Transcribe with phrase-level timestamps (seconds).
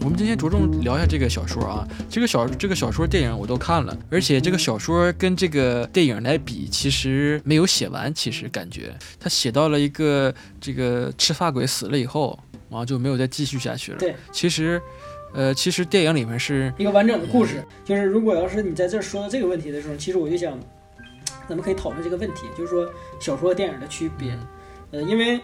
[0.00, 12.38] 我们今天着重聊一下这个小说啊，这个小这个小说电影我都看了，而且这个小说跟这个电影来比，其实没有写完，其实感觉他写到了一个这个赤发鬼死了以后，
[12.70, 13.98] 然后就没有再继续下去了。
[13.98, 14.80] 对，其实，
[15.34, 17.62] 呃，其实电影里面是一个完整的故事。
[17.84, 20.58] 就是如果要是你在这儿说到这个问题的时候，其实我就想，
[21.48, 22.86] 咱们可以讨论这个问题，就是说
[23.18, 24.38] 小说和电影的区别。
[24.92, 25.40] 呃，因为，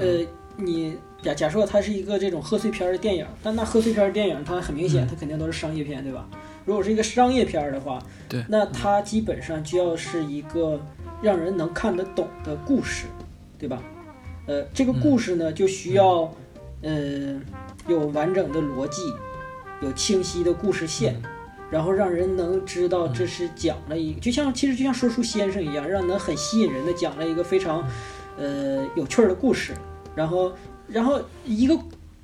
[0.00, 0.26] 呃，
[0.56, 6.28] 你假假设它是一个这种贺岁片的电影，但那贺岁片电影它很明显，它肯定都是商业片，对吧？
[6.64, 10.80] 如果是一个商业片的话，对，那它基本上就要是一个
[11.20, 13.06] 让人能看得懂的故事，
[13.58, 13.82] 对吧？
[14.46, 16.32] 呃，这个故事呢，就需要，
[16.82, 17.40] 呃，
[17.88, 19.02] 有完整的逻辑，
[19.82, 21.20] 有清晰的故事线，
[21.70, 27.84] 然后让人能知道这是讲了一，就像其实就像说书先生一样，让人很吸引人的讲了一个非常。
[28.36, 29.74] 呃，有趣儿的故事，
[30.14, 30.52] 然后，
[30.86, 31.78] 然后一个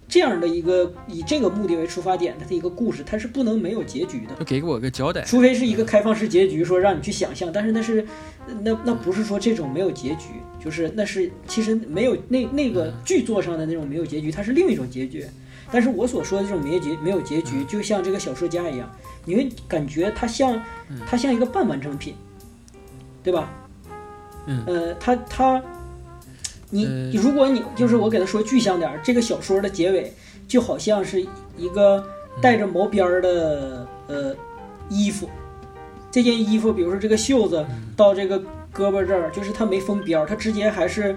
[0.09, 8.07] 这样的一个以这个目的为出发点的一个故事，它是不能没有结局的，就给我个交代，除非是一个开放式结局，说让你去想象，但是那是，
[8.63, 10.29] 那那不是说这种没有结局，
[10.63, 15.25] 就是那是其实没有那那个剧作上的那种没有结局，它是另一种结局。
[15.73, 18.91] 但是我所说的这种没结没有结局，就像这个小说家一样，
[19.25, 20.61] 你会感觉它像
[21.07, 22.15] 它像一个半完成品，
[23.23, 23.49] 对吧？
[24.47, 25.63] 嗯，呃，它它。
[26.71, 30.13] 你如果你就是我给他说具象点儿，这个小说的结尾
[30.47, 31.21] 就好像是
[31.57, 32.05] 一个
[32.41, 34.35] 带着毛边儿的呃
[34.89, 35.29] 衣服，
[36.11, 38.39] 这件衣服比如说这个袖子到这个
[38.73, 41.15] 胳膊这儿，就是它没封边儿，它直接还是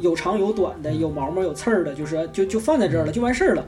[0.00, 3.64] 有长有短的，有毛毛有刺儿的，就是就就放在这儿了，就完事儿了。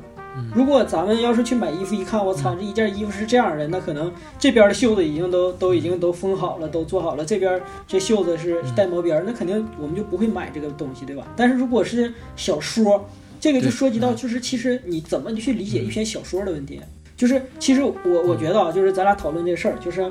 [0.54, 11.26] 如果咱们要是去买衣服，一看，我操，这一件衣服是这样的，那可能这边的袖子已经都都已经都封好了，都做好了，这边这袖子是带毛边，那肯定我们就不会买这个东西，对吧？
[11.36, 13.08] 但是如果是小说，
[13.40, 16.80] 这个就涉及到就是其实你怎么去理解一篇小说的问题，
[17.16, 20.02] 就是其实我我觉得啊，就是咱俩讨论这事儿，就是，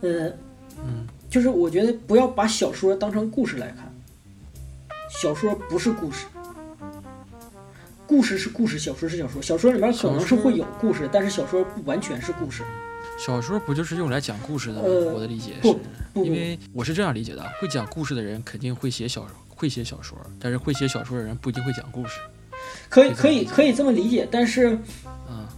[0.00, 0.28] 呃，
[0.78, 3.92] 嗯，就是我觉得不要把小说当成故事来看，
[5.20, 6.26] 小说不是故事。
[8.12, 9.40] 故事是故事，小说是小说。
[9.40, 12.62] 小说里面可能是会有故事，但是小说不完全是故事。
[13.18, 14.82] 小说不就是用来讲故事的吗？
[15.14, 15.74] 我的理解是，
[16.20, 22.20] 因为我是这样理解的：会讲故事的人肯定会写小会写小说，但是会写小说的人不一定会讲故事。
[22.90, 24.78] 可以可以可以这么理解，但是，
[25.30, 25.48] 嗯，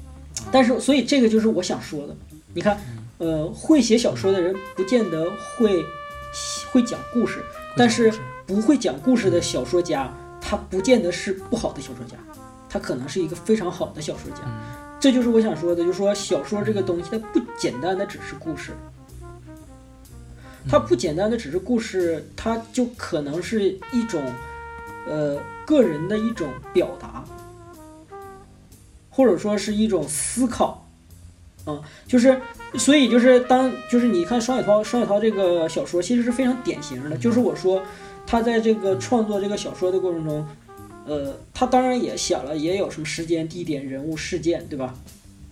[0.53, 2.17] 但是所以这个就是我想说的。
[2.53, 2.79] 你看，
[3.19, 5.85] 呃，会写小说的人不见得会
[6.71, 7.43] 会讲故事，
[7.77, 8.13] 但是
[8.47, 10.09] 不会讲故事的小说家，
[10.41, 12.17] 他不见得是不好的小说家。
[12.75, 14.39] 他可能是一个非常好的小说家，
[14.99, 18.73] 这就是我想说的，就是说小说这个东西，它不简单的只是故事，
[20.69, 24.21] 它不简单的只是故事，它就可能是一种，
[25.07, 27.25] 呃，个人的一种表达，
[29.09, 30.85] 或者说是一种思考，
[31.65, 32.37] 啊，就是，
[32.77, 37.81] 所以就是当就是你看双雪涛，双雪涛这个小说其实是非常典型的，就是我说
[38.27, 40.45] 他在这个创作这个小说的过程中。
[41.07, 44.95] 呃，他当然也想了，也有什么时间、地点、人物、事件，对吧？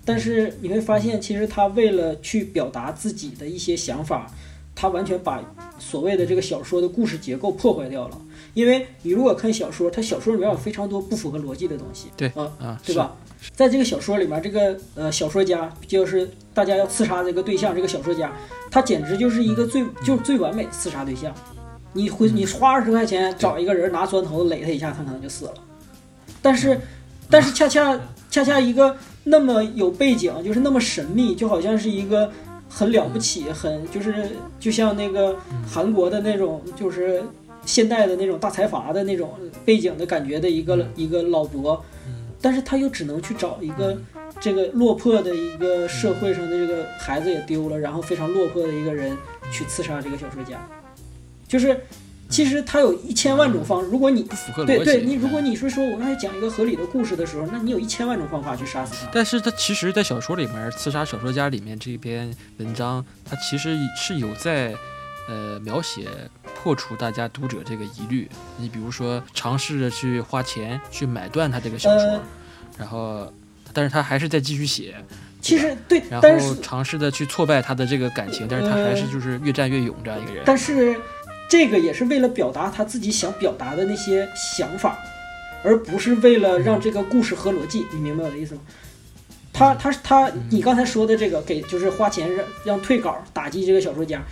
[0.04, 4.30] 但是你会发现，其实他为了去表达自己的一些想法，
[4.74, 5.42] 他完全把
[5.78, 8.20] 所谓的这个小说的故事结构破坏掉了。
[8.54, 13.16] 因为你如果看小说，他小说里面有非常多不符合逻辑的东西，对，啊啊，对吧？
[13.54, 18.32] 在这个小说里面，这个呃小说家就是大家要刺杀这个对象，这个小说家，
[18.70, 21.34] 他简直就是一个最就是最完美的刺杀对象。
[21.92, 25.54] 你回你花二十块钱找一个人拿砖头垒他一下，他可能就死了。
[26.40, 26.80] 但是，
[27.30, 27.98] 但是恰恰
[28.30, 32.30] 恰恰一个那么有背景，就是那么神秘，就好像是一个
[32.68, 35.36] 很了不起，很就是就像那个
[35.70, 37.22] 韩国的那种，就是
[37.64, 41.82] 现代的那种大财阀的那种背景的感觉的一个一个老伯。
[42.40, 43.96] 但是他又只能去找一个
[44.40, 49.16] 这个落魄的一个社会上的这个孩子也丢了，然后非常落魄的一个人
[49.52, 50.58] 去刺杀这个小说家。
[51.52, 51.78] 就是，
[52.30, 59.10] 其实他有一千万种方，如果你不符合对对，你如果你是说我刚才讲一个合理的故事的时候，那你有一千万种方法去杀死他。
[59.12, 64.74] 但是他其实，在小说里面，《刺杀小说家》里面这篇文章，他其实是有在，
[65.28, 66.08] 呃，描写
[66.54, 68.26] 破除大家读者这个疑虑。
[68.56, 72.18] 你比如说，尝试着去花钱去买断他这个小说，
[72.78, 73.30] 然后，
[73.74, 74.94] 但是他还是在继续写。
[75.42, 80.44] 其实对，然后尝试的去挫败他的这个感情，但是他还是就是越战越勇这样一个人。
[80.46, 80.98] 但是。
[81.48, 84.98] 这个也是为了表达他自己想表达的那些想法，
[85.62, 87.84] 而不是为了让这个故事合逻辑。
[87.92, 88.60] 你明白我的意思吗？
[89.52, 94.24] 他他他，你刚才说的这个给就是花钱让让退稿打击这个小说家，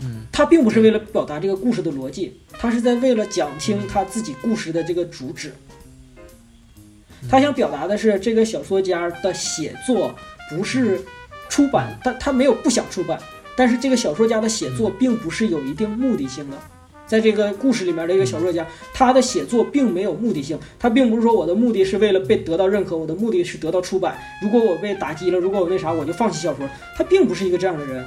[0.00, 5.52] 嗯，他并不是为了表达这个故事的逻辑，他是在为了讲清他自己故事的这个主旨。
[7.28, 10.12] 他想表达的是这个小说家的写作
[10.48, 11.00] 不是
[11.50, 13.20] 出版，但他没有不想出版，
[13.56, 16.56] 但是这个小说家的写作并不是有一定目的性的。
[17.06, 24.16] 在这个故事里面的一个小说家，他的写作并没有目的性，他并不是说我的目的是为了被得到认可，我的目的是得到出版。
[24.40, 26.66] 如果我被打击了，如果我那啥，我就放弃小说。
[26.96, 28.02] 他并不是一个这样的人，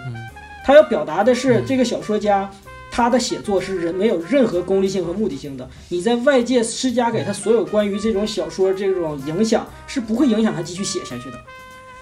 [0.65, 2.49] 他要表达的是这个小说家，
[2.89, 5.69] 他的写作是人没有任何功利性和目的性的。
[5.89, 11.37] 你在外界施加给他所有关于这种小说这种影响，是不会影响他继续写下去的。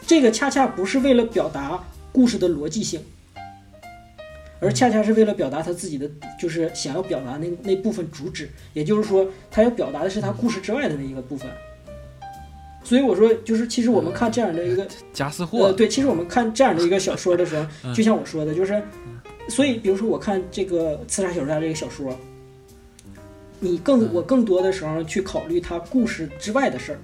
[0.07, 3.01] 这个恰恰不是为了表达故事的逻辑性。
[4.63, 11.51] 而恰恰是为了表达他自己的，就是想要表达那那部分主旨，也就是说，他要表达的是他故事之外的那一个部分。
[12.83, 18.81] 所以我说，就是其实我们看这样的一个加私货，呃，对，其实我们看这样的一个小说的时候， 就像我说的，就是，
[19.50, 22.18] 所以比如说我看这个《刺杀小说家》这个小说，
[23.59, 27.00] 你更我更多的时候去考虑他故事之外的事儿。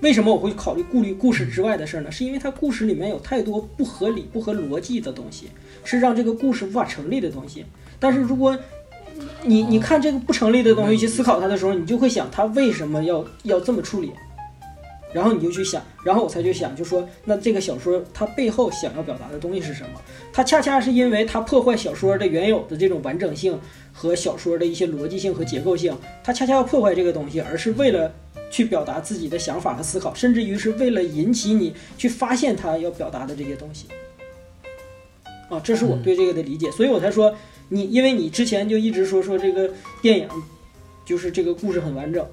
[0.00, 2.10] 为什么我会考虑顾虑故事之外的事儿呢？
[2.10, 5.46] 是因为它故事里面有太多不合理、不合逻辑的东西，
[5.82, 7.64] 是让这个故事无法成立的东西。
[7.98, 8.58] 但是如果
[9.42, 14.12] 你你看这个不成立的东西去思考它的时候，你就会想他为什么要要这么处理，
[15.14, 20.00] 然后你就去想，然后我才去想，就说那这个小说它背后想要表达的东西是什么？
[20.32, 23.58] 它恰恰是因为它破坏小说的原有的这种完整性
[23.90, 28.12] 和小说的一些逻辑性和结构性，它恰恰要破坏这个东西，而是为了。
[28.54, 33.88] 去表达自己的想法和思考，甚至于是为了引起你去发现他要表达的这些东西。
[35.50, 37.34] 啊，这是我对这个的理解，所以我才说
[37.70, 39.68] 你，因为你之前就一直说说这个
[40.00, 40.28] 电影，
[41.04, 42.24] 就是这个故事很完整，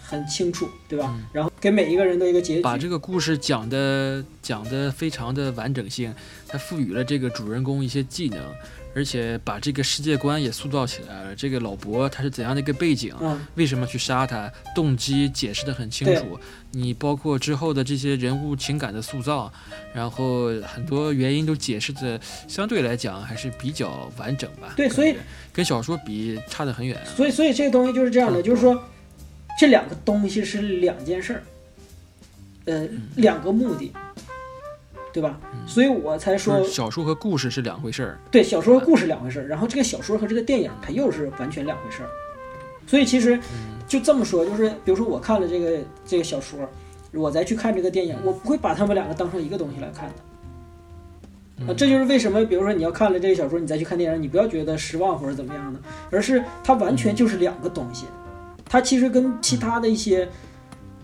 [0.00, 1.12] 很清楚，对吧？
[1.32, 6.14] 然后给每一个人的一个结局，把这个故事讲的讲的非常的完整性，
[6.46, 8.54] 它赋予了这个主人公一些技能。
[8.94, 11.34] 而且把这个世界观也塑造起来了。
[11.36, 13.14] 这个老伯他是怎样的一个背景？
[13.54, 14.50] 为什么去杀他？
[14.74, 16.38] 动机解释的很清楚。
[16.70, 19.50] 你包括之后的这些人物情感的塑造，
[19.94, 24.74] 然后很多原因都解释的相对来讲还是比较完整吧？
[24.76, 25.16] 对，所以
[25.52, 27.00] 跟小说比差得很远。
[27.16, 28.82] 所以，所以这个东西就是这样的，就是说
[29.58, 31.42] 这两个东西是两件事儿，
[32.66, 33.92] 呃，两个目的。
[35.18, 35.36] 对吧？
[35.66, 38.20] 所以我才说小说和故事是两回事儿。
[38.30, 39.48] 对，小说和故事两回事儿。
[39.48, 42.08] 然后这个小说和这个电影，它又是完全两回事儿。
[42.86, 43.36] 所以其实
[43.88, 46.60] 就这么说，就是比如说我看了这个这个小说，
[47.12, 51.66] 我再去看这个电影，我不会把他们两个当成一个东西来看的。
[51.66, 55.80] 啊，这就是为什么，比如说你要看了这个小说，你再去看电影，你不要觉得失望或者怎么样的，
[56.12, 58.06] 而是它完全就是两个东西。
[58.68, 60.28] 它其实跟其他的一些。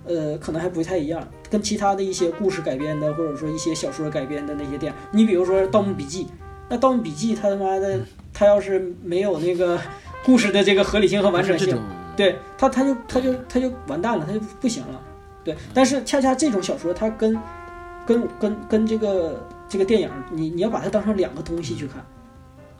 [0.07, 6.25] 呃，可能还不太一样，跟其他的一些故事改编的，或者说一些小说改编的那些电影，你比如说《盗墓笔记》，
[6.69, 8.01] 那《盗墓笔记》它他妈的，
[8.33, 9.81] 它要是没有那个
[10.25, 11.79] 故事的这个合理性和完整性，
[12.17, 15.01] 对它，它就它就它就完蛋了，它就不行了。
[15.43, 17.39] 对，但是恰恰这种小说，它跟
[18.07, 22.05] 跟跟跟这个这个电影，你你要把它当成两个东西去看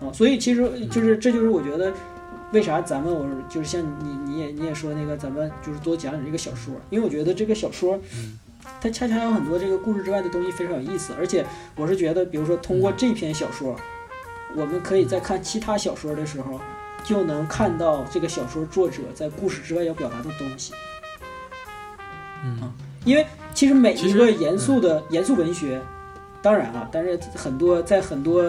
[0.01, 1.93] 啊，所以其实就是这就是我觉得。
[2.55, 7.99] 为啥咱们我就是像你你也你也说那个咱们就是多讲讲这个小说，因为我觉得这个小说，
[8.81, 13.75] 它恰恰有很多这个故事之外的东西非常有意思，而且我是觉得，比如说通过这篇小说，
[14.55, 16.61] 我们可以在看其他小说的时候，
[17.03, 20.73] 就能看到这个小说作者在故事之外要表达的东西。
[22.45, 22.73] 嗯，
[23.05, 25.83] 因为其实每一个严肃的严肃文学，
[26.41, 28.41] 当然了，但是很多在很多。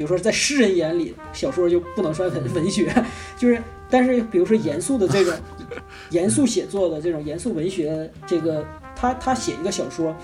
[0.00, 2.90] 比如说，在诗人眼里，小说就不能算文文学，
[3.36, 5.34] 就是，但是，比如说严肃的这种
[6.08, 8.64] 严肃写作的这种严肃文学，这个
[8.96, 10.16] 他他写一个小说，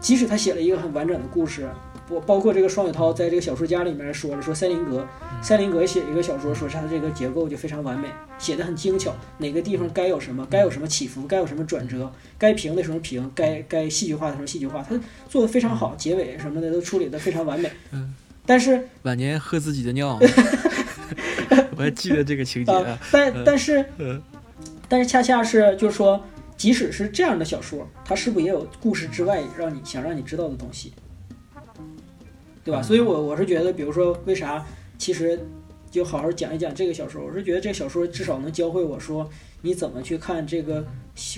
[0.00, 1.66] 即使他写了一个很完整的故事，
[2.10, 5.08] 我包括这个双雪涛在这个小说家里面说了，说塞林格，
[5.40, 17.72] 塞林格写一个小说，说他的这个结构就非常完美，写的很精巧，哪个地方该有什么，该有什么起伏，该有什么转折，该平的时候平，该该戏剧化的时候戏剧化，他做的非常好，结尾什么的都处理的非常完美。
[18.44, 18.46] 嗯。
[18.46, 20.18] 但是晚年喝自己的尿，
[21.76, 22.72] 我还记得这个情节。
[23.10, 23.84] 但但是，
[24.88, 26.22] 但是恰恰是就是说，
[26.56, 30.92] 即使是这样的小说，它是不是也有故事之外让你想让你知道的东西，
[32.62, 32.82] 对吧？
[32.82, 34.64] 所以，我我是觉得，比如说，为啥
[34.98, 35.40] 其实
[35.90, 37.24] 就好好讲一讲这个小说？
[37.24, 39.28] 我是觉得这个小说至少能教会我说。
[39.64, 40.86] 你怎么去看这个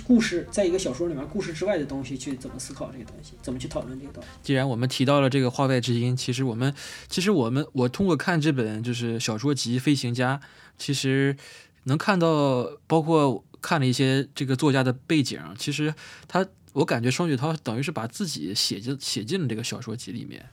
[0.04, 4.28] 故事，在一个小说里面故事之外的东西，去怎么思考这个东西，怎么去讨论这个东西？
[4.42, 6.74] 既然我们提到了这个画外之音，其实我们，
[7.08, 10.40] 其实我们，我通过看这本就是小说集《飞行家》，
[10.76, 11.36] 其实
[11.84, 15.94] 能看到，包括看了一些这个作家的背景，其实
[16.26, 20.44] 他，我感觉双雪涛等于是把自己写进写进了这个小说集里面，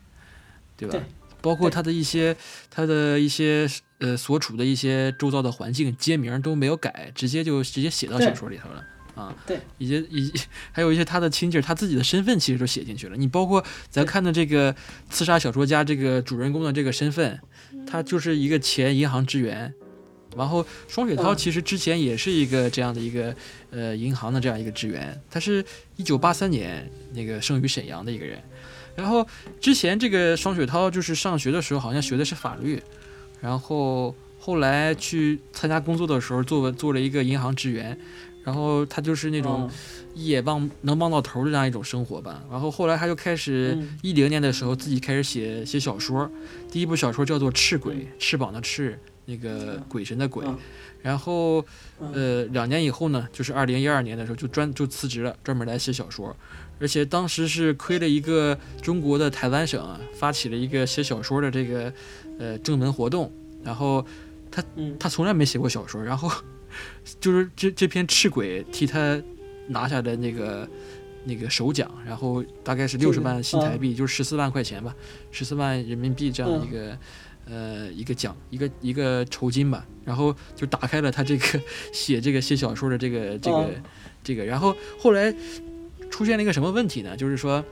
[0.78, 1.00] 对吧？
[1.44, 2.36] 包括他的一些，
[2.72, 8.84] 他的一些，呃，所处的一些周遭的环境，街名都没有改，直接就直接写到小说里头了。
[9.16, 10.34] 啊，对，以及以
[10.72, 13.18] 还有一些他的亲戚，他自己的身份其实都写进去了。
[13.18, 14.74] 你包括咱看的这个
[15.10, 17.38] 刺杀小说家这个主人公的这个身份，
[17.86, 19.74] 他就是一个前银行职员。
[20.36, 23.36] 然后双雪涛其实之前也是一个这样的一个
[23.70, 25.64] 呃银行的这样一个职员，他是
[25.96, 28.42] 一九八三年那个生于沈阳的一个人。
[28.96, 29.26] 然后
[29.60, 32.82] 之前这个双雪涛就是上学的时候好像学的是法律，
[33.42, 37.98] 然后后来去参加工作的时候做做了一个银行职员，
[38.44, 39.70] 然后他就是那种
[40.14, 42.44] 一眼望能望到头的这样一种生活吧。
[42.52, 46.30] 然后后来他就开始一零年的时候自己开始写写小说，
[46.72, 49.00] 第一部小说叫做《赤鬼》，翅膀的翅。
[49.26, 50.46] 那个鬼神的鬼，
[51.04, 51.64] 然后，
[52.00, 56.34] 呃，两年以后呢，就是二零一二年的时候，就专就辞职了，专门来写小说，
[56.80, 61.94] 而且当时是亏了一个中国的台湾省啊，发起了一个写小说的这个
[62.40, 63.30] 呃正文活动，
[63.66, 64.06] 然后
[64.50, 64.64] 他
[64.98, 66.32] 他从来没写过小说，然后
[67.20, 69.22] 就是这这篇赤鬼替他
[69.68, 70.66] 拿下的那个
[71.26, 74.96] 那个首奖，然后大概是六十万新台币，就是十四万块钱吧，
[75.32, 76.98] 十四万人民币这样一个。
[77.46, 81.60] 呃，一个奖，一个一个酬金吧，然后就打开了他这个
[81.92, 83.70] 写这个写小说的这个这个
[84.24, 85.34] 这个，然后后来
[86.10, 87.18] 出现了一个什么问题呢？
[87.18, 87.64] 就是说，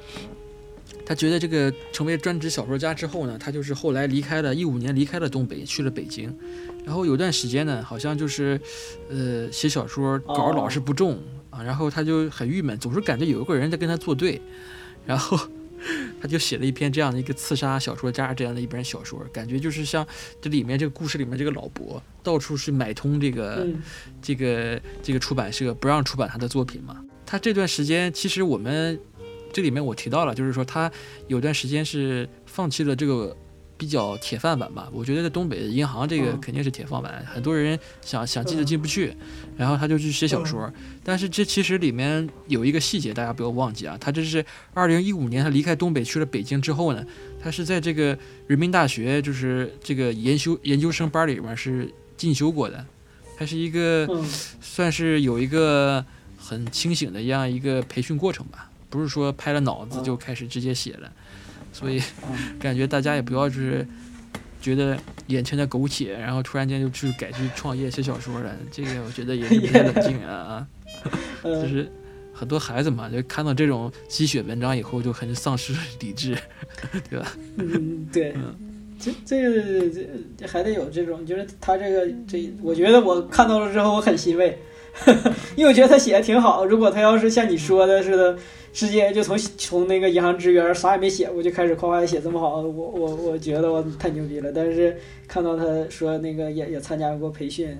[1.06, 6.38] 他觉得这个成为专职小说家之后呢，他就是后来离开了，一五年离开了东北，去了北京，
[6.84, 8.60] 然后有段时间呢，好像就是
[9.10, 11.18] 呃写小说稿老是不中
[11.50, 14.42] 啊，然后他就很郁闷，总是感觉有一个人在跟他作对，
[15.06, 15.40] 然后。
[16.22, 20.06] 他就写了一篇这样的一个刺杀小说家这样的一本小说，感觉就是像
[20.42, 23.68] 这里面这个故事里面这个老伯到处是买通这个
[24.22, 27.04] 这个这个出版社不让出版他的作品嘛。
[27.26, 29.00] 他这段时间其实我们
[29.54, 30.92] 这里面我提到了，就是说他
[31.28, 33.36] 有段时间是放弃了这个。
[33.82, 39.12] 比较铁饭碗吧，我觉得在东北银行这个肯定是铁饭碗，很多人想想进都进不去，
[39.58, 40.72] 然后他就去写小说。
[41.04, 44.46] 但是这其实里面有一个细节，大家不要忘记啊，他这是
[44.76, 47.04] 二零一五年他离开东北去了北京之后呢，
[47.42, 52.86] 他是在这个人民大学就是这个研修研究生班里面是进修过的，
[53.36, 54.08] 他是一个
[54.62, 56.06] 算是有一个
[56.38, 61.12] 很清醒的这样一个培训过程吧，不是说拍了脑子就开始直接写了。
[61.72, 62.01] 所以，
[62.60, 63.86] 感觉大家也不要就是
[64.62, 64.98] 觉得
[65.28, 68.56] 眼前的苟且，然后突然间就去改去创业写小说了。
[68.72, 70.68] 这个我觉得也是不太冷静啊啊！
[71.44, 71.92] 就是
[72.34, 76.38] 很多孩子嘛，就看到这种鸡血文章以后就很丧失理智，
[77.10, 77.32] 对吧？
[77.58, 78.36] 嗯，对。
[79.00, 84.56] 这这个这这还得有这种，就是他这个这，我觉得我看到了之后我很欣慰，
[85.56, 86.66] 因为我觉得他写的挺好。
[86.66, 88.38] 如果他要是像你说的似的。
[88.74, 94.50] 直接就从从那个银行职员啥也没写过就开始夸夸写这么好，我我我觉得我太牛逼了。
[94.56, 94.96] 但是
[95.28, 97.78] 看到他说那个也也参加过培训，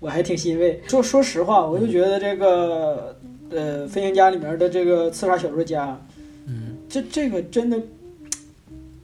[0.00, 0.80] 我还挺欣慰。
[0.88, 3.14] 说说实话，我就觉得这个
[3.50, 6.00] 呃《飞行家》里面的这个刺杀小说家，
[6.46, 7.78] 嗯，这这个真的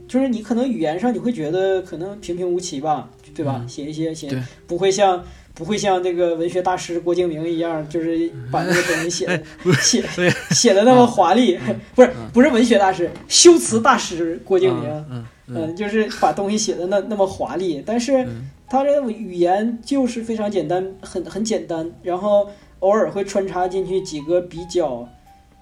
[0.09, 3.63] 就是你可能语言上你会觉得可能平平无奇吧，对吧？
[3.69, 5.23] 写一些写不会像。
[5.59, 9.43] 不会像这个文学大师郭敬明一样，就是把那个东西写 的
[9.83, 10.05] 写
[10.51, 11.59] 写的那么华丽，
[11.97, 18.25] 不是不是文学大师，修辞大师郭敬明，嗯，就是把东西写的那那么华丽，但是
[18.69, 22.49] 他这个语言就是非常简单，很很简单，然后
[22.79, 25.09] 偶尔会穿插进去几个比较，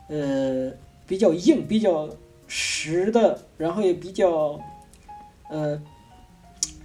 [0.08, 0.70] 呃，
[1.06, 2.06] 比较硬、比较
[2.46, 4.60] 实的，然后也比较，
[5.48, 5.80] 呃。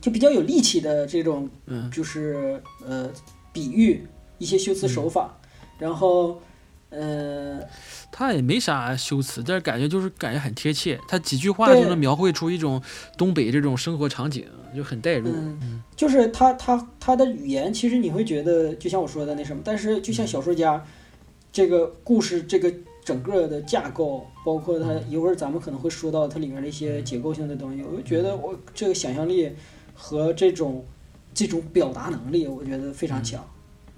[0.02, 1.48] 就比较有力气的这种，
[1.92, 3.08] 就是呃，
[3.54, 4.04] 比喻
[4.40, 5.38] 一些修辞手法，
[5.78, 6.42] 然后
[6.90, 7.60] 呃，
[8.12, 12.82] 他也没啥修辞，但是感觉就是感觉很贴切，他几句话就能描绘出一种
[13.16, 15.30] 东北这种生活场景，就很带入。
[15.30, 20.84] 嗯，就是他他他的语言，其实你会觉得就像我说的那什么，但是就像小说家
[21.52, 22.74] 这个故事这个
[23.06, 29.52] 整个的架构，包括他一会儿咱们可能会说到它里面的一些结构性的东西，我就觉得我这个想象力。
[30.02, 30.84] 和这种
[31.32, 33.46] 这种表达能力，我觉得非常强。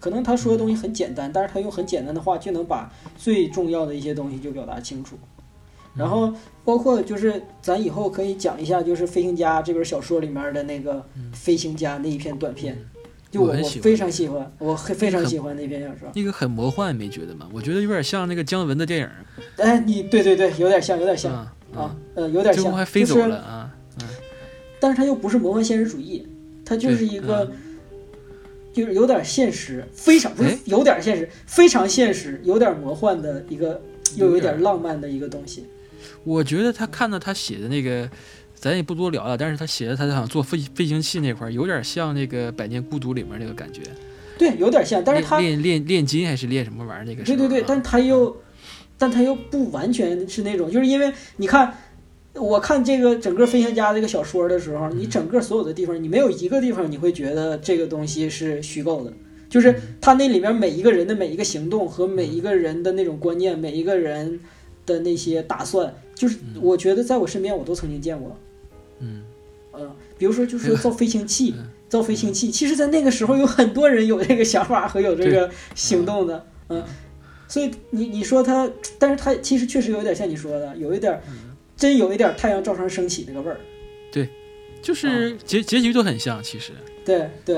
[0.01, 5.17] 可能他说的东西很简单，但是他用很简单的话就能把最重要的一些东西就表达清楚。
[5.95, 6.33] 然后
[6.65, 12.77] 包括就是咱以后可以讲一下，就是《飞行家》这本小说里面的那个飞行家那一篇短片，
[13.31, 16.09] 就我我非常喜欢，我很非常喜欢那篇小说。
[16.13, 17.47] 那个很魔幻，没觉得吗？
[17.53, 19.09] 我觉得有点像那个姜文的电影。
[19.57, 21.33] 哎，你对对对，有点像，有点像
[21.73, 23.71] 啊，呃，有点像，还飞走了啊。
[24.83, 26.27] 但是它又不是魔幻现实主义，
[26.65, 27.49] 它就是一个，
[28.73, 33.81] 就是有点现实，非常不是有点现实，非常现实，有点魔幻的一个，
[34.17, 35.63] 又有点浪漫的一个东西。
[36.25, 38.09] 我觉得他看到他写的那个，
[38.55, 39.37] 咱也不多聊了。
[39.37, 43.79] 但是他写的他想做飞飞行器那块儿，有点像那个《百年孤独》里面那个感觉。
[44.37, 47.05] 对，有点像，但是他炼炼炼金还是炼什么玩意儿？
[47.05, 48.35] 那个对对对，但是他又，
[48.97, 51.73] 但他又不完全是那种，就是因为你看，
[52.35, 59.13] 我看这个整个飞行家这个小说的时候，你整个所有的地方，你没有一个地方你会觉得这个东西是虚构的，
[59.49, 64.39] 就是他那里面每一个人的每一个行动和每一个人的那种观念，每一个人
[64.85, 68.35] 的那些打算，就是我觉得在我身边我都曾经见过，
[68.99, 69.23] 嗯。
[69.75, 71.55] 嗯，比如说就是造飞行器。
[71.93, 76.83] 造飞行器，其实，在那个时候有很多人有这个想法和有这个行动的，嗯，
[77.47, 81.21] 所以你你说他，但是他其实确实有点像你说的，有一点，
[81.75, 83.57] 真有一点太阳照常升起那个味儿，
[84.11, 84.29] 对，
[84.81, 86.71] 就是结结局都很像，其实，
[87.03, 87.57] 对对，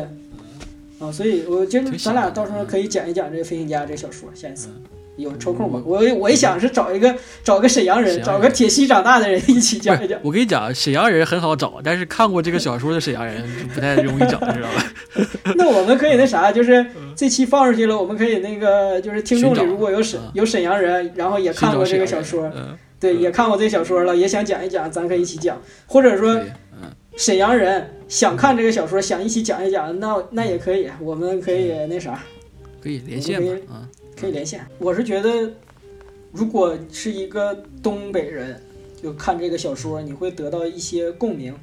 [1.00, 4.70] 啊，所以我觉得咱俩到时候可以讲一讲这个飞行家这个小说，下一次。
[5.18, 5.82] 有抽空吧？
[5.86, 10.20] 我我一想是找一个找个沈阳人，找个铁西长大的人一起讲一讲。
[10.22, 13.42] 我跟你讲，沈阳人很好找，但是看过这个小说的沈阳人
[13.74, 14.86] 不太容易找，知道吧？
[15.56, 22.52] 那我们可以那啥，就是这期放出去了，我们可以那个就是听众里如果有沈有沈阳人，然后也看过这个小说，
[23.00, 25.62] 对，也看过这小说了，也想讲一讲，咱可以一起讲。
[25.86, 26.42] 或者说，
[27.18, 32.24] 沈阳人想看这个小说，想一起讲一讲，那那也可以，我们可以那啥，
[32.82, 33.58] 可以连线嘛？
[33.70, 33.90] 啊。
[34.20, 34.66] 可以连线。
[34.80, 35.52] 我是觉得，
[36.32, 38.62] 如果是一个东北人，
[39.04, 41.54] 就看这个小说，你会得到一些共鸣。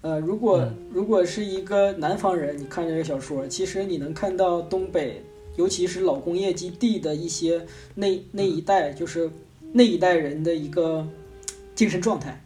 [0.00, 5.22] 呃，如果如果是一个南方人，你看这个小说，其实你能看到东北，
[5.56, 9.30] 尤其是老工业基地的一些那那一带，就是
[9.76, 11.04] 那一代人的一个
[11.74, 12.40] 精神状态。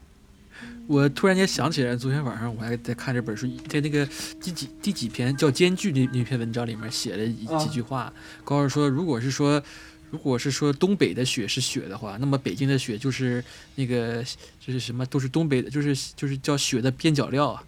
[0.87, 4.09] 我突然间想起来，昨天晚上我还在看这本书，在那个
[4.41, 7.27] 第几第几篇叫《间距》那那篇文章里面写了
[7.63, 8.11] 几句话，
[8.43, 9.63] 告诉说，如果是说，
[10.11, 13.45] 如果是说东北的雪是雪的话，那么北京的雪就是
[13.75, 14.25] 那个
[14.59, 17.63] 就是什么都是东北的，就是就是叫雪的边角料啊，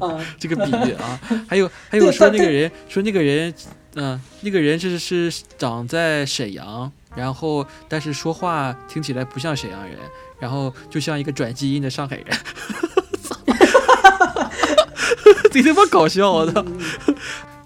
[0.40, 3.52] 这个比喻啊，还有还有说那个人说那个人，
[3.96, 9.98] 嗯，那个人是是长在沈阳，然后但是说话听起来不像沈阳人。
[10.38, 12.26] 然后就像一个转基因的上海人，
[15.50, 16.30] 贼他妈搞笑！
[16.30, 16.62] 我操，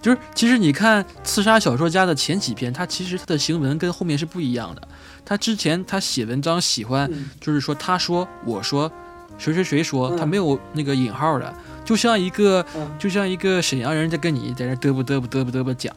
[0.01, 4.83] 就是其实你看《刺杀小说家》的前几篇，他其实他的行文跟后面是不一样的。
[5.25, 7.11] 他之前他写文章喜欢
[7.41, 8.89] 就是说他说我说
[9.37, 11.53] 谁谁谁说，他没有那个引号的，
[11.85, 12.65] 就像一个
[13.01, 15.93] 就像一个沈阳人在跟你在那嘚啵嘚啵嘚啵嘚啵讲。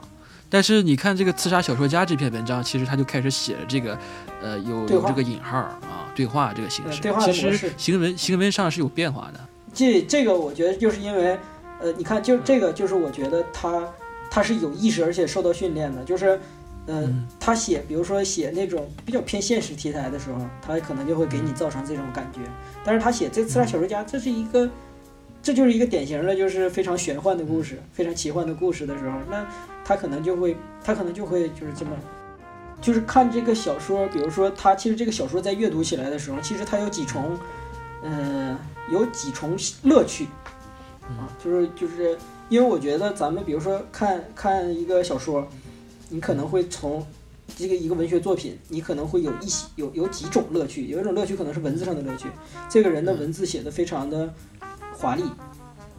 [0.53, 3.97] 但是你看这个《刺杀小说家》这篇文章，其实他就开始写了这个，
[4.39, 7.01] 呃，有有这个引号啊，对话这个形式。
[7.27, 9.39] 其实行文行文上是有变化的。
[9.73, 11.39] 这这个我觉得就是因为，
[11.81, 13.83] 呃，你看，就这个就是我觉得他
[14.29, 16.39] 他是有意识而且受到训练的，就是，
[16.85, 22.41] 嗯，他写比如说写那种比较偏现实题材的时候，他可能就会给你造成这种感觉。
[22.85, 24.69] 但是他写这《刺杀小说家》，这是一个，
[25.41, 29.43] 这就是一个典型的，就是非常玄幻的故事，非常奇幻的故事的时候，那。
[29.85, 31.91] 他可能就会，他可能就会就是这么，
[32.81, 37.37] 就是看这个小说，比如说他其实这个小说在阅读起来的时候，其实它有几重，
[38.03, 38.57] 嗯，
[38.91, 40.27] 有几重乐趣，
[41.01, 42.17] 啊，就是就是
[42.49, 45.47] 因为我觉得咱们比如说看看一个小说，
[46.09, 47.05] 你可能会从
[47.55, 52.27] 这个一个文学作品，你可能会有一些有有几种乐趣，有一种乐趣可能是文字上的乐趣，
[52.69, 54.33] 这个人的文字写的非常的
[54.93, 55.23] 华丽。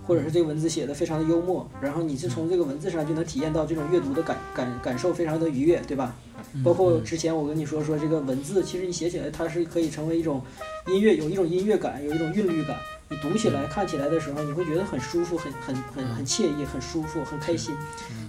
[0.06, 6.14] 或者是这个文字写的非常的幽默，然后你是从这个文字上就能体验到这种阅读的感感感受非常的愉悦，对吧？
[6.62, 10.42] 包括之前我跟你说说这个文字，其实你写起来它是可以成为一种
[10.88, 12.76] 音乐，有一种音乐感，有一种韵律感。
[13.10, 17.74] 你读起来、看起来的时候，你会觉得很舒服、很很很很惬意、很舒服、很开心。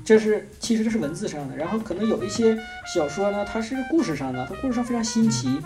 [0.04, 2.58] 这是其实这是文字上的，然后可能有一些
[2.94, 5.60] 小说呢，它是故事上的，它故事上非常新奇。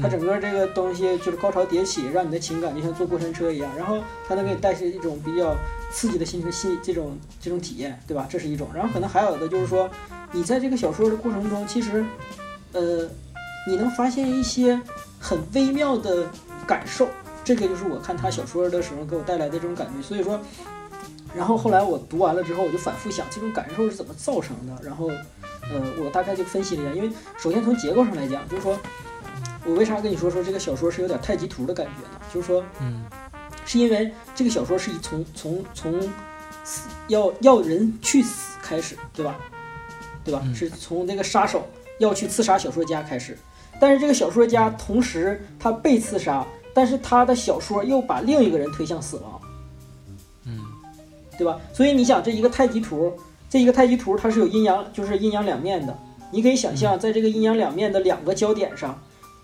[0.00, 3.98] 它整个这个东西就是高潮迭起，让你的情感就像坐过山车一样，然后
[4.28, 5.56] 它能给你带去一种比较
[5.90, 8.26] 刺激的心情、心这种这种体验，对吧？
[8.30, 8.68] 这是一种。
[8.72, 9.90] 然后可能还有的就是说，
[10.30, 12.04] 你在这个小说的过程中，其实，
[12.72, 13.08] 呃，
[13.66, 14.80] 你能发现一些
[15.18, 16.30] 很微妙的
[16.66, 17.08] 感受。
[17.42, 20.02] 这个就是我看他小说的时候给我带来的这种感觉。
[20.02, 20.38] 所以说，
[21.34, 24.80] 然后后来我读完了之后，我就反复想这种感受是怎么造成的。
[24.84, 28.78] 然后，呃，我大概就分析了一下，因为首先从结构上来讲，就是说。
[29.68, 32.20] 我为啥跟你说说这个小说是有点太极图的感觉呢？
[32.32, 33.04] 就是说，嗯，
[33.66, 36.00] 是因为这个小说是以从从从
[36.64, 39.36] 死要要人去死开始，对吧？
[40.24, 40.42] 对吧？
[40.54, 41.66] 是从那个杀手
[41.98, 43.36] 要去刺杀小说家开始，
[43.78, 49.40] 但是这个小说家同时他被刺杀，但是他的小说又把另一个人推向死亡，
[50.44, 50.64] 嗯，
[51.36, 51.60] 对吧？
[51.74, 53.12] 所以你想，这一个太极图，
[53.50, 55.96] 这一个太极图它是有阴阳，就是阴阳两面的。
[56.30, 58.98] 你可以想象，在这个阴阳两面的两个焦点上。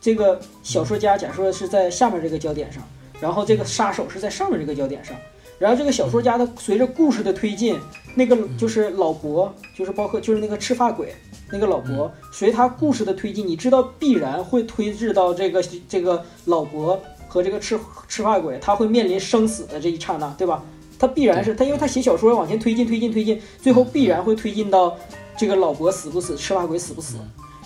[0.04, 2.82] 这个小说家假设是在下面这个焦点上，
[3.22, 5.16] 然后这个杀手是在上面这个焦点上，
[5.58, 7.80] 然后这个小说家的随着故事的推进，
[8.14, 11.14] 那个就是老伯，就是包括就是那个赤发鬼
[11.50, 20.62] 那个老伯，随他故事的推进，你知道必然会推至到这个这个老伯和这个赤赤发鬼，他会面临生死的这一刹那，对吧？
[20.98, 24.94] 他必然是他，因为他写小说往前推进推进推进，最后必然会推进到
[25.34, 27.16] 这个老伯死不死，赤发鬼死不死。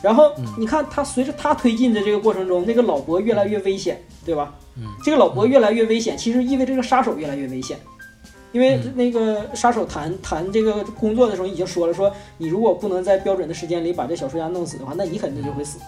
[0.03, 4.55] 然后你看他随着他推进的这个过程中，那个老伯越来越危险，对吧？
[5.03, 7.77] 这个老伯越来越危险，其实意味着这个杀手越来越危险，
[8.53, 15.79] 因为那个杀手谈谈这个工作的时候已经说了，说你如果不能在标准的时间里把这小说家弄死的话，那你肯定就会死。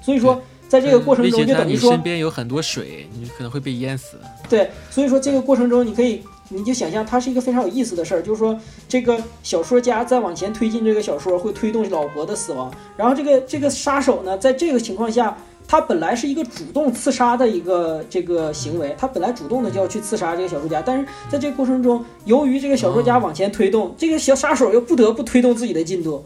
[0.00, 4.18] 所以说，在这个过程中就等于说，身边有很多水，你可能会被淹死。
[4.48, 6.22] 对，所以说这个过程中你可以。
[6.50, 8.58] 你就想象它是一个非常有意思的事儿，就是说
[8.88, 12.72] 这个小说家在往前推进这个小说，会推动老伯的死亡。
[12.96, 26.24] 然后这个这个杀手呢，在这个情况下，他本来是一个主动刺杀的一个这个行为，他本来主动的就要去刺杀这个小说家，但是在这个过程中，由于这个小说家往前推动，这个小杀手又不得不推动自己的进度。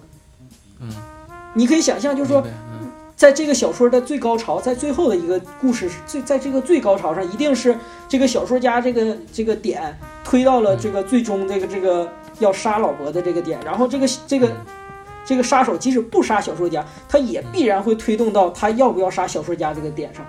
[0.80, 0.88] 嗯，
[1.54, 2.44] 你可以想象，就是说。
[3.22, 14.50] 在这个小说的最高潮，在最后的一个故事，最在这个最高潮上，一定是这个小说家这个这个点推到了这个最终这个这个要杀老伯的这个点，然后这个这个
[15.24, 20.26] 这个杀手即使不杀小说家，他也必然会推动到他要不要杀小说家这个点上。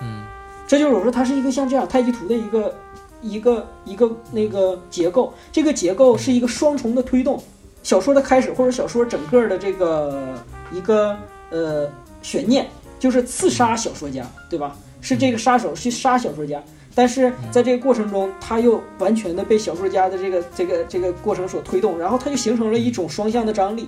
[0.00, 0.24] 嗯，
[0.66, 2.74] 这就是我说它是一个像这样太极图的一个
[3.22, 7.40] 一个一个那个结构，这个结构是一个双重的推动，
[7.84, 10.34] 小说的开始或者小说整个的这个
[10.72, 11.16] 一个
[11.50, 11.88] 呃。
[12.22, 12.66] 悬念
[12.98, 14.76] 就是刺杀小说家，对吧？
[15.00, 16.60] 是这个杀手去杀小说家，
[16.92, 23.86] 但是在这个过程中，他又完全的被小说家的这个这个这个过程所推动，然后他就形成了一种双向的张力。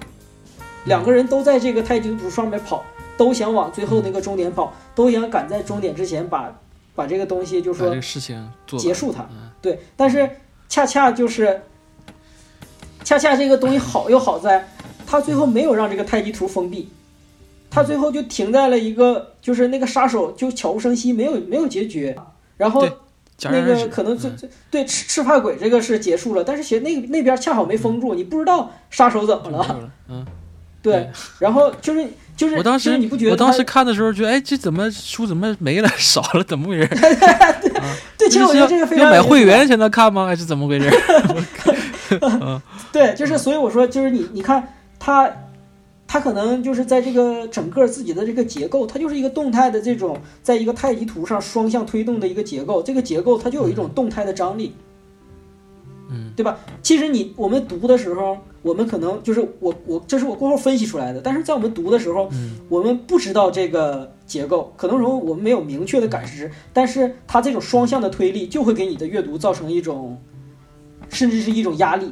[0.84, 2.84] 两个人都在这个太极图上面跑，
[3.16, 6.56] 都想往最后那个终点跑，都想赶在终点之前把
[6.94, 9.28] 把这个东西就说事情结束它。
[9.60, 10.30] 对，但是
[10.68, 11.60] 恰恰就是
[13.02, 14.68] 恰恰这个东西好又好在，
[15.04, 16.88] 他最后没有让这个太极图封闭。
[17.78, 22.12] 他最后就停在了一个，就是那个杀手就悄无声息，没有没有结局。
[22.56, 22.84] 然后
[23.44, 29.90] 那个可能最最对赤赤发鬼这个是结束了，但是写那那边恰好没封住，你不知道杀手怎么了。
[30.08, 30.26] 嗯，
[30.82, 31.08] 对。
[31.38, 32.04] 然后就是
[32.36, 33.30] 就是，我当时你不觉得？
[33.30, 36.42] 我当时看的时候觉得，哎，这怎么书怎么没了 少了？
[36.42, 36.88] 怎么回事？
[38.18, 40.26] 对，其实我觉得这个非常要买会员才能看吗？
[40.26, 40.90] 还是怎么回事？
[42.90, 45.30] 对，就是所以我说，就是你你看他。
[46.10, 52.82] 它可能就是在这个整个自己的这个结构，它就是一个动态的这种，在一个太极图上双向推动的一个结构。
[52.82, 54.72] 这个结构它就有一种动态的张力，
[56.08, 56.58] 嗯，对吧？
[56.82, 62.30] 其实你我们读的时候，我们可能就是我我这是我过后分析出来的，但是在我们读的时候，
[62.70, 70.16] 我们不知道这个结构，可能说我们没有明确的感知，但是它这种双向的推力就会给你的阅读造成一种，
[71.10, 72.10] 甚至是一种压力。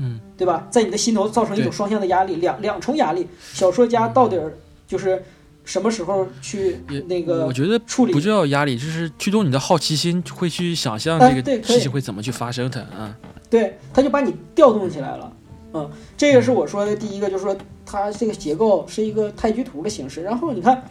[0.00, 0.66] 嗯，对吧？
[0.70, 3.26] 在你的心头造成一种双向的压力，两两重压力。
[3.52, 4.40] 小说家到底
[4.86, 5.20] 就是
[5.64, 7.44] 什么时候去那个？
[7.44, 13.14] 我觉得处理不叫压力，就是驱动你的好奇心，会去想象这个事情会怎么去发生它啊。
[13.50, 15.32] 对，他就把你调动起来了。
[15.74, 20.22] 嗯，这个是我说的第一个，就是说它这个结构是一个太极图的形式。
[20.22, 20.82] 然后你看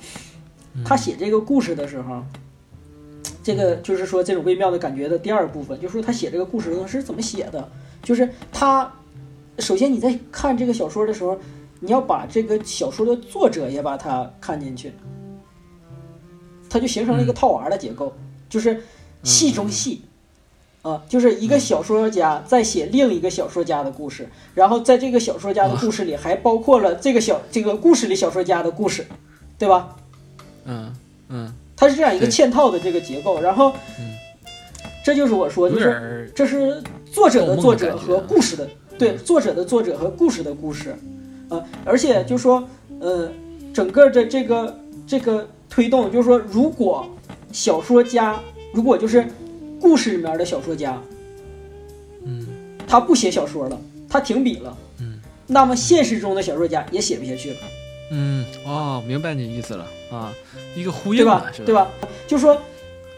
[0.83, 2.21] 他写这个故事的时候，
[3.41, 7.71] 这个就是说这种微妙的感觉的第二部分，就是说他写这个故事是怎么写的。
[8.07, 8.89] 就是他，
[9.59, 11.37] 首先你在看这个小说的时候，
[11.81, 14.93] 你要把这个小说的作者也把它看进去，
[16.69, 18.15] 它就形成了一个套娃的结构，
[18.47, 18.81] 就是
[19.23, 20.03] 戏中戏，
[20.83, 29.05] 啊，就是一个小说家在写另一个小说家的故事，然后在这个小说家的故事里还包括了这个小这个故事里小说家的故事，
[29.57, 29.97] 对吧？
[30.63, 30.95] 嗯
[31.27, 33.73] 嗯，它是这样一个嵌套的这个结构，然后，
[35.03, 36.81] 这就是我说，就是这是。
[37.11, 38.67] 作者的作者和故事的
[38.97, 40.95] 对作者的作者和故事的故事，
[41.49, 42.67] 呃，而且就说，
[42.99, 43.29] 呃，
[43.73, 47.07] 整个的这个这个推动，就是说，如果
[47.51, 48.39] 小说家，
[48.73, 49.25] 如果就是
[49.79, 51.01] 故事里面的小说家，
[52.23, 52.45] 嗯，
[52.87, 57.57] 他不写小说了，他停笔了，嗯，那么现实中的小说家也写不下去了，
[58.11, 59.85] 嗯，哦，明白你意思了。
[60.09, 60.33] 啊，
[60.73, 61.51] 一个呼应，对吧？
[61.65, 61.87] 对吧？
[62.25, 62.57] 就说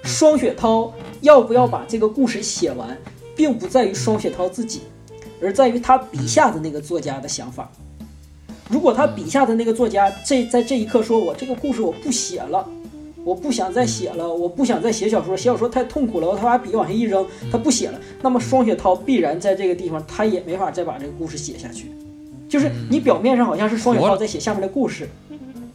[0.03, 2.97] 双雪涛要不要把这个故事写完？
[3.39, 4.81] 并不在于双雪涛自己，
[5.41, 7.71] 而在于他笔下的那个作家的想法。
[8.69, 12.67] 如果他笔下的那个作家这在这一刻说：“我这个故事我不写了，
[13.23, 17.97] 我不想再写了，我不想再写小说，写小说太痛苦了。”他把笔往下一扔，他不写了。
[18.21, 21.89] 那么双雪涛必然在这个地方，他也没法再把这个故事写下去。
[22.49, 25.07] 就是你表面上好像是双雪涛在写下面的故事，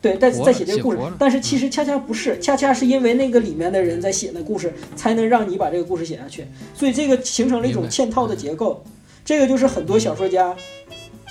[0.04, 8.84] 对，在在写这个故事但是其实恰恰不是，恰恰是因为那个里面的人在写那故事，才能让你把这个故事写下去，所以这个形成了一种嵌套的结构。
[9.24, 10.54] 这个就是很多小说家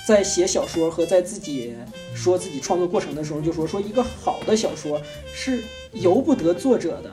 [0.08, 1.72] 在写小说和在自己
[2.16, 5.00] 说自己创作过程的时候就说，说一个好的小说
[5.32, 7.12] 是由不得作者的，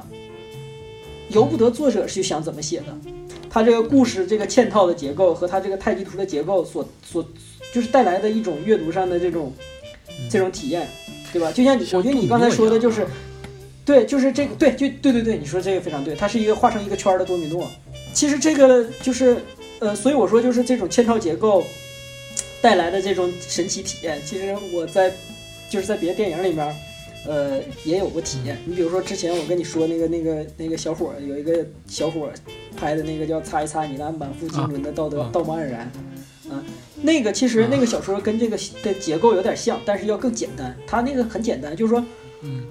[1.30, 2.98] 由不得作者去想怎么写的。
[3.52, 7.24] 他这个故事这个嵌套的结构和他这个太极图的结构所所
[7.72, 9.54] 就是带来的一种阅读上的这种
[10.28, 10.88] 这种体验，
[11.32, 11.52] 对吧？
[11.52, 13.06] 就像你，我觉得你刚才说的就是，
[13.86, 17.70] 对，就是这个，对，就对对对，你说这个非常对，它是一个画成一个圈儿的多米诺。
[18.14, 19.38] 其实这个就是
[19.80, 21.64] 呃，所以我说就是这种嵌套结构
[22.62, 25.12] 带来的这种神奇体验，其实我在
[25.70, 26.76] 就是在别的电影里面。
[27.28, 28.58] 呃，也有过体验。
[28.66, 32.34] 你比如说，之前我跟你说那个、那个、那个小伙儿，有一个小伙儿
[32.76, 35.92] 拍的那个叫《擦一擦你那满腹经纶的道德、啊道貌岸然》，
[36.52, 36.64] 啊，
[37.02, 40.76] 那个其实那个小说跟这个的结构有点像，但是要更简单。
[40.86, 42.04] 它那个很简单，就是说，
[42.42, 42.66] 嗯，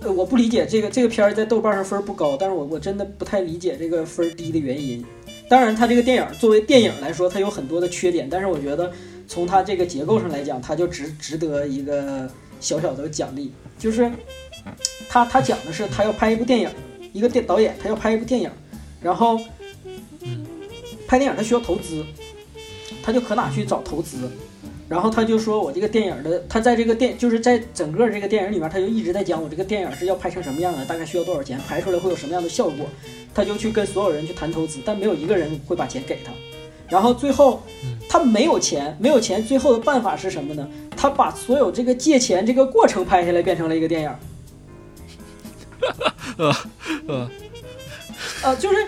[0.00, 5.04] 呃，我不理解这个这个片儿在豆瓣上分儿不高，但是我我真的不太理解这个分儿低的原因。
[5.48, 8.92] 当然，它这个电影作为电影来说，它有很多的缺点，但是我觉得
[9.26, 13.52] 从它这个结构上来讲，它就值值得一个小小的奖励。
[13.78, 14.10] 就是
[15.08, 16.70] 他他讲的是他要拍一部电影，
[17.12, 18.50] 一个电导演他要拍一部电影，
[19.02, 19.38] 然后
[21.06, 22.04] 拍电影他需要投资，
[23.04, 24.30] 他就可哪去找投资，
[24.88, 32.86] 然后他就说我这个电影的他在这个电就是在整个这个电影里面他就一直在讲我这个电影是要拍成什么样的，大概需要多少钱，拍出来会有什么样的效果，
[33.34, 36.32] 他就去跟所有人去谈投资，但没有一个人会把钱给他。
[36.88, 37.62] 然后最后
[38.08, 40.66] 他没有钱，没有钱，最后的办法是什么呢？
[40.96, 44.10] 他把所有这个借钱这个过程拍下来，变成了一个电影。
[46.36, 46.54] 呃
[47.06, 47.30] 呃，
[48.42, 48.86] 呃，就是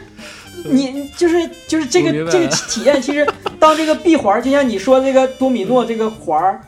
[0.74, 3.26] 你就是就是这个这个了体验，其实
[3.58, 6.60] 当这个闭环儿，就像你说这个多米诺这个环儿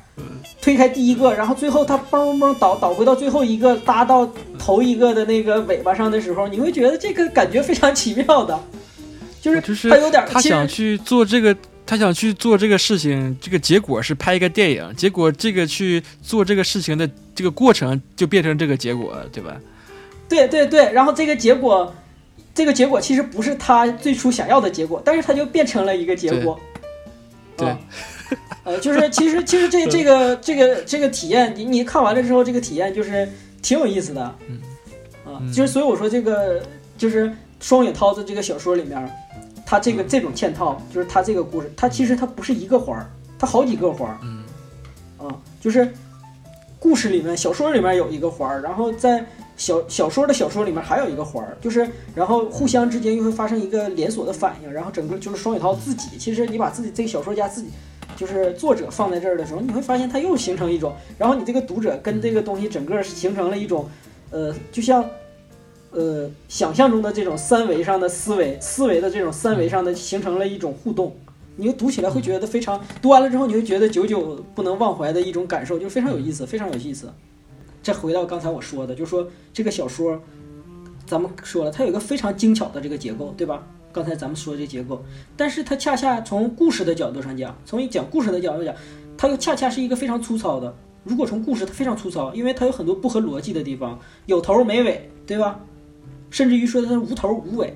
[0.61, 8.58] 推开第一个，然后最后它嘣嘣嘣倒倒回到最后一个搭到头一个的那个尾巴上的时候，你会觉得这个感觉非常奇妙的，
[9.40, 11.56] 就是就是它有点他想去做这个，
[11.87, 19.56] 他想去做这个事情，这个结果是拍一个电影，结果这个去做这个事情的这个过程就变成这个结果，对吧？
[20.28, 21.94] 对对对，然后这个结果，
[22.59, 26.59] 这个结果其实不是他最初想要的结果，但是他就变成了一个结果。
[27.57, 27.68] 对。
[27.68, 27.79] 啊。
[28.64, 33.29] 呃，就是其实 其实这这个这个这个体验，你你看完了之后，这个体验就是
[33.62, 34.35] 挺有意思的。
[34.49, 34.59] 嗯。
[35.25, 35.53] 啊，嗯。
[35.53, 36.61] 就是所以我说这个
[36.97, 39.09] 就是双影涛的这个小说里面，
[39.64, 44.18] 他这个这种嵌套，就是他这个故事，它其实它不是一个环儿，它好几个环儿。
[44.25, 44.42] 嗯。
[45.16, 45.88] 啊，就是
[46.81, 49.25] 故事里面、小说里面有一个环儿，然后在
[49.59, 57.68] 小小说的小说里面还有一个环儿，就是然后互相之间又会发生一个连锁的反应，然后整个就是双雪涛自己，其实你把自己这个小说家自己。
[58.16, 63.88] 就是作者放在这儿的时候，你会发现它又形成一种，然后你这个读者跟这个东西整个是形成了一种，
[64.33, 65.09] 呃，就像，
[65.92, 71.14] 呃，想象中的这种三维上的思维，思维的这种三维上的形成了一种互动，
[71.55, 77.09] 你就读起来会觉得非常，读完了之后你会觉得久久不能忘怀的一种感受，就非常有意思，非常有意思。
[77.88, 80.20] 再回到刚才我说的，就是说这个小说，
[81.07, 83.66] 咱们说了，它有一个非常精巧的这个结构，对吧？
[83.90, 85.03] 刚才咱们说这结构，
[85.38, 88.74] 但是它恰恰从故事的角度上讲，从一讲故事的角度讲，
[89.16, 90.77] 它又恰恰是一个非常粗糙的。
[91.03, 95.59] 如果从故事，它非常粗糙，因为它有很多不合逻辑的地方，有头没尾，对吧？
[96.29, 97.74] 甚至于说它无头无尾，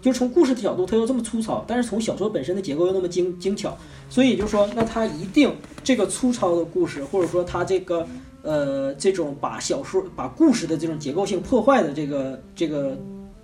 [0.00, 3.76] 就是从故事的角度，它又这么粗糙，但是从小说本身的结构又那么精精巧，
[4.08, 8.06] 所以就是说，那它一定这个粗糙的故事，或者说它这个
[8.42, 12.98] 呃这种把小说把故事的这种结构性破坏的这个这个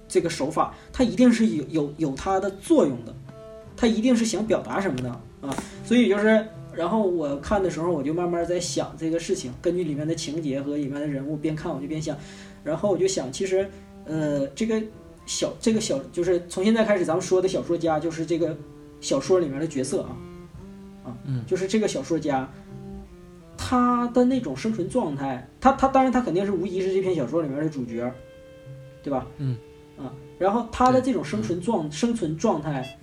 [0.09, 3.14] 这个手法，它一定是有有有它的作用的，
[3.76, 6.46] 它一定是想表达什么的啊，所以就是。
[6.74, 12.14] 然后我看的时候，我就慢慢在想这个事情，根据里面的情节和里面的人物，边看我就边想，
[12.62, 13.66] 然后我就想，其实，
[14.04, 14.82] 呃，这个
[15.24, 18.54] 小这个小就是从现在开始咱们说的小说家，就是这个
[19.00, 20.12] 小说里面的角色啊，
[21.06, 22.46] 啊，嗯，就是这个小说家，
[23.56, 28.12] 他的那种生存状态，他他当然他肯定是无疑是这篇小说里面的主角，
[29.02, 29.26] 对吧？
[29.38, 29.56] 嗯，
[29.98, 32.98] 啊，然后他的这种生存状生存状态，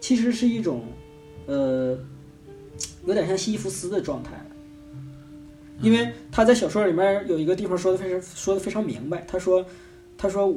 [0.00, 0.84] 其实是一种，
[1.46, 1.98] 呃。
[3.06, 4.32] 有点像西西弗斯的状态，
[5.82, 9.64] 因为他在小说里面有一个地方说的非常说的非常明白，他说，
[10.16, 10.52] 他说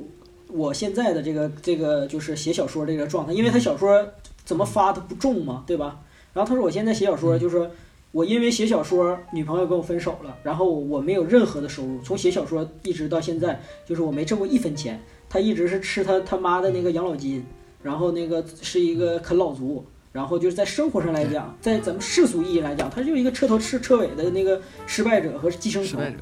[0.47, 4.07] 我现在的这个这个就是写小说这个状态，因为他小说
[4.45, 5.99] 怎么发他不重嘛，对吧？
[6.33, 7.69] 然后他说我现在写小说就是说
[8.17, 14.99] 我因为写小说女朋友跟我分手了，然后我没有任何的收入，从写小说一直到现在就是我没挣过一分钱，
[15.29, 17.45] 他一直是吃他他妈的那个养老金，
[17.83, 19.85] 然后那个是一个啃老族。
[20.11, 25.99] 然后就是在生活上来讲，在咱们世俗意义来讲，他就是一个彻头彻彻尾的那个失败者和寄生虫。
[26.01, 26.17] 失败者，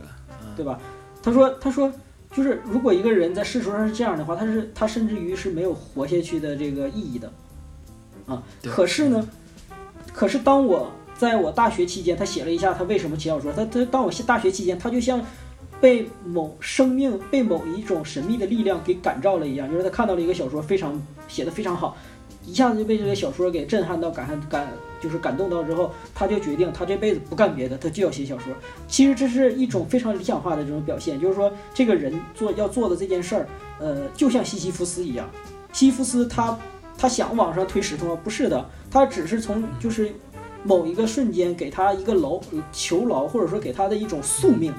[0.57, 0.77] 对吧？
[1.23, 1.89] 他说他说
[2.35, 7.31] 就是如果一个人在世俗上是这样的话，他是他甚至于是没有活下去的这个意义的
[8.25, 8.43] 啊。
[8.65, 9.25] 可是呢，
[10.11, 15.21] 可是当我在我大学期间，他写了一下他为什么写小说，他他当我大学期间，他就像
[15.79, 21.95] 被某生命被某一种神秘的力量给感召了一样，就是他看到了一个小说非常写的非常好，
[22.45, 24.67] 一下子就被这个小说给震撼到感感
[25.01, 28.53] 就是感动到之后，他就决定他这辈子不干别的，他就要写小说。
[28.87, 33.47] 其实这是一种非常理想化的这种表现，就是说这个人做要做的这件事儿，
[33.79, 35.29] 呃，就像西西弗斯一样，
[35.71, 36.57] 西西弗斯他
[36.97, 38.19] 他想往上推石头吗？
[38.23, 40.11] 不是的，他只是从就是
[40.65, 42.41] 某一个瞬间给他一个牢
[42.73, 44.73] 囚牢，或者说给他的一种宿命，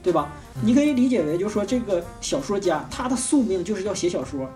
[0.00, 0.32] 对吧？
[0.62, 4.48] 你可以理解为，就是说这个小说家他的宿命就是要写小说，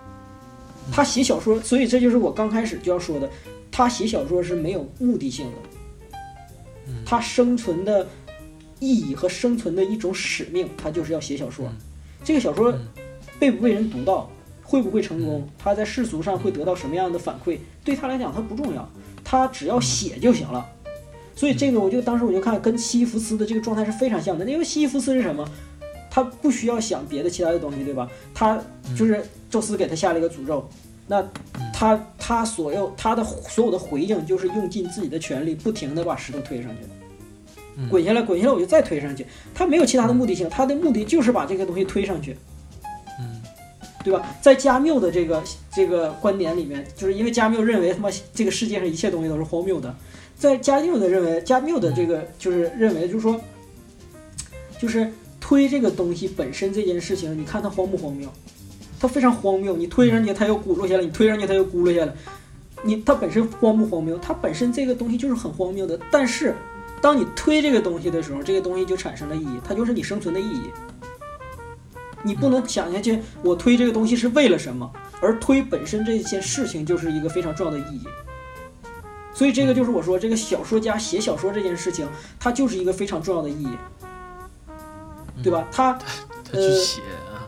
[0.92, 3.28] 他写小说，所以这就是我刚开始就要说的，
[3.72, 8.06] 他写小说是没有目的性的，他生存的
[8.78, 11.68] 意义和生存的一种使命，他就是要写小说。
[12.22, 12.72] 这个小说
[13.40, 14.30] 被不被人读到，
[14.62, 18.88] 会不会成功，他在世俗上会得到什么样的反馈，对他来讲他不重要，
[19.30, 20.66] 他只要写就行了。
[21.36, 25.46] 所以这个我就当时我就看跟西弗斯的这个状态是非常像的，因为西弗斯是什么？
[26.10, 28.08] 他不需要想别的其他的东西，对吧？
[28.34, 28.58] 他
[28.96, 30.66] 就是宙斯给他下了一个诅咒，
[31.06, 31.22] 那
[31.72, 42.38] 他他所有他的所有的回应就是用尽自己的全力，不停的把石头推上去，滚下来滚下来我就再推上去，他没有其他的目的性，他的目的就是把这个东西推上去，嗯，
[44.08, 44.26] 对吧？
[44.40, 45.42] 在加缪的这个
[45.72, 49.94] 这个观点里面，就是因为加缪认为他妈这个世界上一切东西都是荒谬的，
[50.36, 53.38] 在加缪的认为，加缪的这个就是认为就是说，
[54.80, 58.28] 就是推这个东西本身这件事情，你看它荒不荒谬？
[58.98, 62.12] 它非常荒谬，你推上去它又轱辘下来，你推上去它又轱辘下来，
[62.82, 64.18] 你它本身荒不荒谬？
[64.18, 66.54] 它本身这个东西就是很荒谬的，但是
[67.00, 70.62] 当你推这个东西的时候，这个东西就产生了意义，它就是你生存的意义。
[72.22, 74.90] 你不能想下去，我推这个东西是为了什么？
[75.20, 78.02] 而推本身这件事情就是一个非常重要的意义。
[79.34, 82.08] 所以这个就是我说，这个小说家写小说这件事情，
[82.40, 83.68] 它就是一个非常重要的意义，
[85.42, 85.66] 对吧？
[85.70, 85.92] 他
[86.44, 87.00] 他去写
[87.32, 87.46] 啊，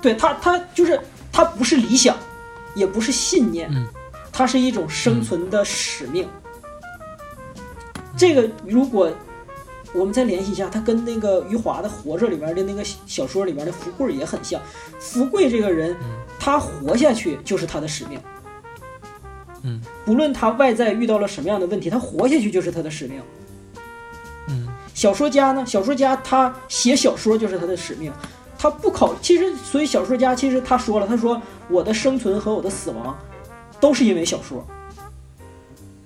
[0.00, 0.98] 对他，他就是
[1.30, 2.16] 他不是理想，
[2.74, 3.86] 也不是信念，嗯
[4.34, 6.26] 它是一种生存的使命。
[8.16, 9.12] 这个如果
[9.94, 14.60] 我们再联系一下，他跟那个余华的《活着》里边的那个小说里边的福贵也很像。
[14.98, 15.96] 福贵这个人，
[16.38, 18.20] 他活下去就是他的使命。
[19.62, 23.20] 嗯，不论他外在遇到了什么样的问题，他活下去就是他的使命。
[24.48, 25.64] 嗯小说家呢？
[25.64, 28.12] 小说家他写小说就是他的使命，
[28.58, 29.14] 他不考。
[29.22, 33.16] 其实，所以小说家其实他说了，他说我的生存和我的死亡
[33.80, 34.66] 都是因为小说，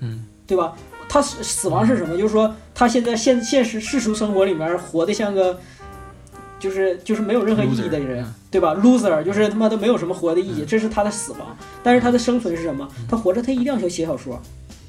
[0.01, 0.75] 嗯对吧？
[1.17, 2.15] 他死死亡是什么？
[2.15, 5.59] 就是说他现在现现实世俗生活里面活得像个，
[6.61, 11.57] 就是就是没有任何意义的人嗯，对吧？loser 就是他妈的没有什么活的意义，这是他的死亡。
[11.83, 12.87] 但是他的生存是什么？
[13.09, 14.39] 他活着，他一定要写小说。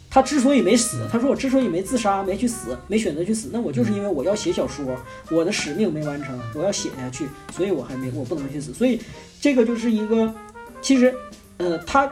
[0.10, 4.84] 他之所以没死，他说我之所以没自杀，没去死，没选择去死，那我就是因为我要写小说，
[5.32, 8.74] 我的使命没完成，我要写下去，所以我还没我不能去死。
[8.74, 9.00] 所以
[9.40, 10.34] 这个就是一个，
[10.82, 11.16] 其实，
[11.56, 12.12] 呃，他，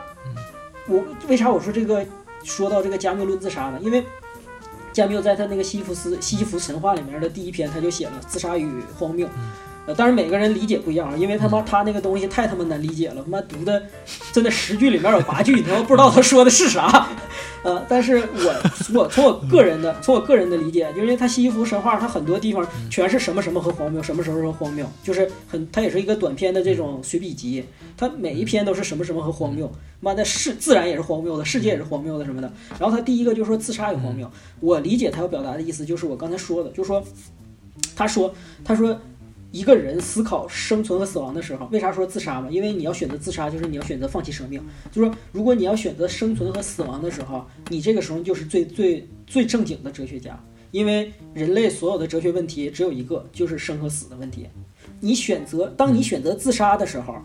[0.88, 2.06] 我为啥我说这个
[2.46, 3.80] 说到这个加缪论自杀呢？
[3.82, 4.06] 因为
[4.94, 9.28] 加缪在他那个西弗斯西西弗神话里面的第一篇，他就写了自杀与荒谬。
[9.86, 13.82] 呃，当然每个人理解不一样啊，因为他妈他那个东西太他妈难理解了，他妈读的
[14.32, 17.08] 真的十句里面有八句你他妈不知道他说的是啥。
[17.64, 27.66] 呃，但是我我从我个人的从我个人的理解，因为他西西弗神话，它很多地方全是什么什么和荒谬，什么什么和荒谬，就是很它也是一个短篇的这种随笔集，
[27.98, 32.52] 它每一篇都是什么什么和荒谬，妈的世自然也是荒谬的，世界也是荒谬的什么的。
[32.80, 37.04] 然后他第一个就是说自杀也荒谬，我理解他要表达的意思就是我刚才说的，就是说
[37.96, 39.00] 他说他说。
[39.56, 42.50] 一个人思考生存和死亡的时候，为啥说自杀嘛？
[42.52, 44.62] 因为你要选择自杀，就是你要选择放弃生命。
[44.92, 50.38] 就是说，如果你要选择生存和死亡的时候，你这个时候就是最最最正经的哲学家。
[50.72, 54.46] 因为人类所有的哲学问题只有一个，就是生和死的问题。
[55.00, 57.16] 你选择，当你选择自杀的时候，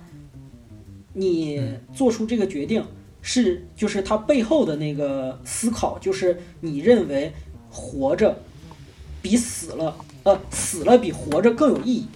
[1.12, 1.60] 你
[1.92, 2.84] 做出这个决定
[3.22, 7.32] 是，就是它背后的那个思考，就是你认为
[7.68, 8.38] 活着
[9.20, 12.06] 比死了，呃，死了比活着更有意义。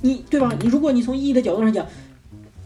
[0.00, 0.52] 你对吧？
[0.60, 1.86] 你如果你从意义的角度上讲，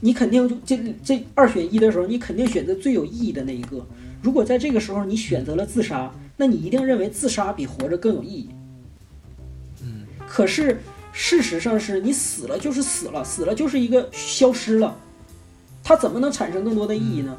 [0.00, 3.84] 你肯定就这这二选一的时候，你肯定选择最有意义的那一个。
[4.20, 8.48] 如果在这个时候你选择了自杀，那你一定认为自杀比活着更有意义。
[9.82, 10.80] 嗯，可是
[11.12, 14.96] 事实上是你死了就是死了，死了就是一个消失了，
[15.82, 17.36] 它怎么能产生更多的意义呢？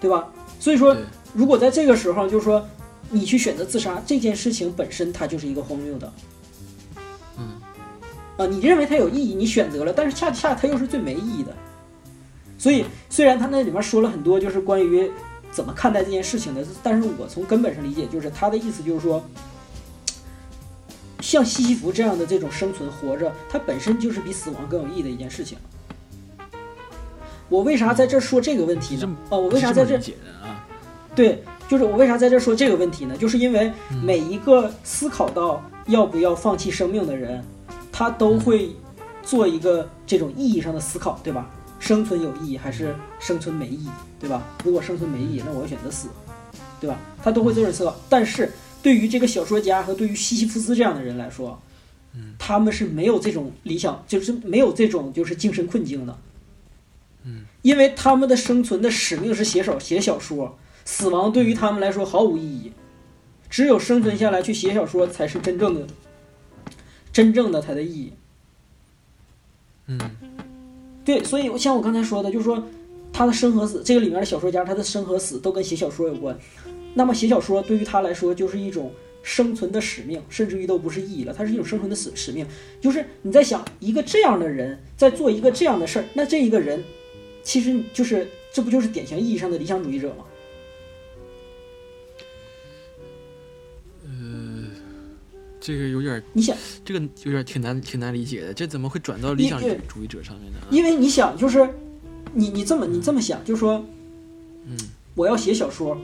[0.00, 0.28] 对吧？
[0.58, 0.96] 所以说，
[1.32, 2.66] 如果在这个时候，就是说
[3.10, 6.12] 你去选择自杀这件事情本身，它就是一个荒谬的。
[7.38, 7.60] 嗯
[8.36, 11.54] 啊，你认为它有意义，你选择了，但是恰恰它又是最没意义的。
[12.58, 15.10] 所以，虽然他那里面说了很多，就是关于
[15.52, 19.24] 怎么看待这件事情的，但是我从根本上理解，就是他的意思就是说，
[21.20, 25.58] 像西西弗这样的这种生存活着，它本身就是比死亡更有意义的一件事情。
[27.48, 29.16] 我为啥在这说这个问题呢？
[29.30, 30.00] 啊，我为啥在这？
[31.14, 33.16] 对，就是我为啥在这说这个问题呢？
[33.16, 37.44] 就是因为每一个思考到要不要放弃生命的人，
[37.90, 38.70] 他都会
[39.22, 41.50] 做一个这种意义上的思考，对吧？
[41.78, 43.88] 生存有意义还是生存没意义，
[44.18, 44.42] 对吧？
[44.64, 46.08] 如果生存没意义，那我要选择死，
[46.80, 46.98] 对吧？
[47.22, 47.94] 他都会这种思考。
[48.08, 48.50] 但是
[48.82, 51.60] 对于这个小说家和对于西西弗斯这样的人来说，
[52.14, 56.18] 嗯，他们是没有这种理想，就是没有这种就是精神困境的，
[57.24, 60.56] 嗯，因为他们的生存的使命是写手写小说，
[60.86, 62.72] 死亡对于他们来说毫无意义，
[63.50, 65.86] 只有生存下来去写小说才是真正的，
[67.12, 68.12] 真正的它的意义，
[69.88, 70.00] 嗯。
[71.04, 72.60] 对，所以像我刚才说的，就是说
[73.12, 76.36] 他的生和死，这个里面的小说家，他的生和死都跟写小说有关。
[76.94, 82.44] 那么写小说对于他来说就是一种生存的使命，甚至于都不是意义了，它是一种生存的使使命。
[82.80, 86.82] 就是你在想一个这样的人在做一个这样的事儿，那这一个人
[87.44, 90.24] 其实就是这不就是典型意义上的理想主义者吗？
[95.58, 100.58] 这个有点，你想这个有点挺难挺难理解的，这怎么会转到理想主义者上面呢？
[100.70, 101.68] 因为你想，就是
[102.32, 103.84] 你你这么你这么想，就是说，
[104.66, 104.76] 嗯，
[105.14, 105.98] 我要写小说，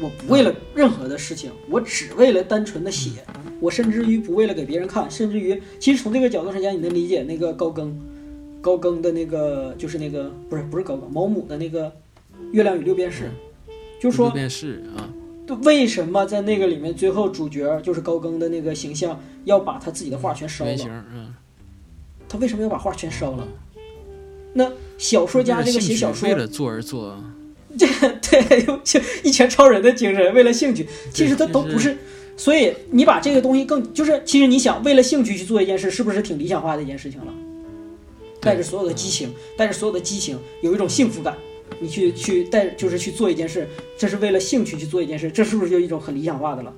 [0.00, 3.24] 我不为了任何的事情，我只为了单纯的写，
[3.60, 7.98] 我甚至于不为了给别人看，甚至于其实从这个角度上讲，你能理解那个高更，
[8.60, 11.88] 高更的那个就是那个不是不是高更毛姆的那个
[12.52, 13.24] 《月亮与六便士》，
[14.00, 15.12] 就是说六便士啊。
[15.54, 20.74] 为什么在那个里面，最后主角就是高更的那个形象要把他自己的画全烧了？
[21.14, 21.32] 嗯，
[22.28, 23.46] 他为什么要把画全烧了？
[24.54, 27.22] 那小说家这个写小说为了做而做，
[27.78, 27.86] 这
[28.20, 31.96] 对就一拳超人的精神，为了兴趣，其实他都不是。
[32.38, 37.32] 所以你把这个东西更就是，其实你想为了兴趣去做一件事，是不是挺理想化的一件事情了？
[38.40, 41.36] 带着所有的激情，带着所有的激情，有一种幸福感。
[41.80, 46.74] 你去去带就是去做一件事，这是为了兴趣去做一件事，这是不是就一种很理想化的了？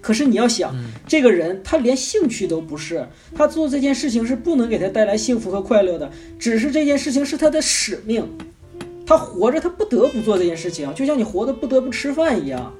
[0.00, 0.74] 可是你要想，
[1.06, 8.26] 这个人他连兴趣都不是，他做这件事情是不能给他带来幸福和快乐的，只是这件事情是他的使命，
[9.04, 12.72] 他活着他不得不做这件事情，就像你活的不得不吃饭一样。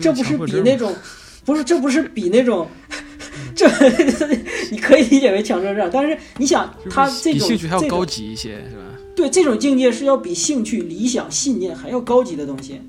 [0.00, 0.94] 这不是比那种，
[1.44, 2.66] 不是这不是比那种，
[3.54, 3.68] 这
[4.70, 8.84] 你可以理解为强迫症，但是你想他这种兴趣还要高级一些，是吧？
[9.18, 12.80] 对，这种境界是要比兴趣、理想、信念还要高级的东西。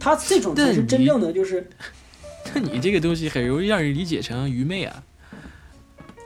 [0.00, 1.64] 他这种才是真正的，就是。
[2.52, 5.00] 那你这个东西很容易让人理解成愚昧啊。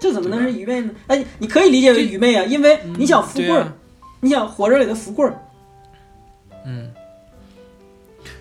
[0.00, 0.90] 这怎么能是愚昧呢？
[1.08, 3.70] 哎，你可以理解为愚昧啊，因为你想富贵儿，
[4.22, 5.38] 你想活着里的富贵儿。
[6.64, 6.90] 嗯。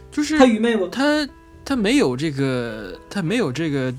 [0.10, 0.88] 就是他愚昧不？
[0.88, 1.28] 他
[1.66, 3.94] 他没有这个，他没有这个。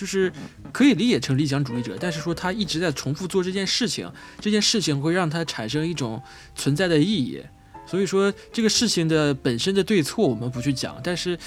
[0.00, 0.32] 就是
[0.72, 6.22] 可以理解成理想主义者，但是说他一直在重复做这件事情，这件事情会让他产生一种
[6.54, 7.38] 存在的意义。
[7.86, 11.38] 所以说这个事情的本身的对错我们不去讲，但是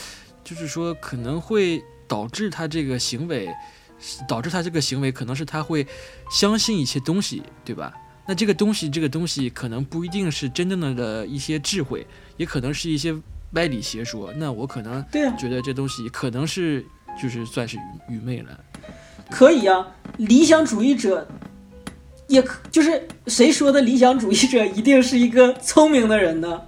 [0.43, 3.49] 就是说可能会导致他这个行为，
[4.30, 5.88] 导致他这个行为可能是他会
[6.30, 7.91] 相信一些东西，对吧？
[8.28, 12.06] 那这个东西，这个东西可能不一定是真正的的一些智慧，
[12.38, 13.16] 也可能是一些
[13.54, 14.32] 歪理邪说。
[14.38, 15.04] 那我可能
[15.39, 16.86] 觉得这东西可能是。
[17.22, 18.59] 就是算是愚愚昧了，
[19.30, 19.88] 可以啊。
[20.18, 21.28] 理想主义者，
[22.28, 26.61] 也可就是谁说的理想主义者一定是一个聪明的人呢？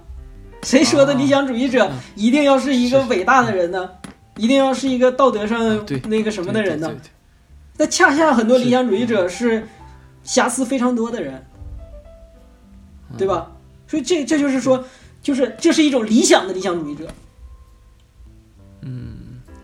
[0.62, 3.88] 谁说的理想主义者一定要是一个伟大的人呢？
[4.36, 6.92] 一定要是一个道德上那个什么的人呢？
[7.76, 9.68] 那恰恰很多理想主义者是
[10.24, 11.46] 瑕疵非常多的人，
[13.16, 13.52] 对吧？
[13.86, 14.84] 所以这这就是说，
[15.22, 17.06] 就是这是一种理想的理想主义者。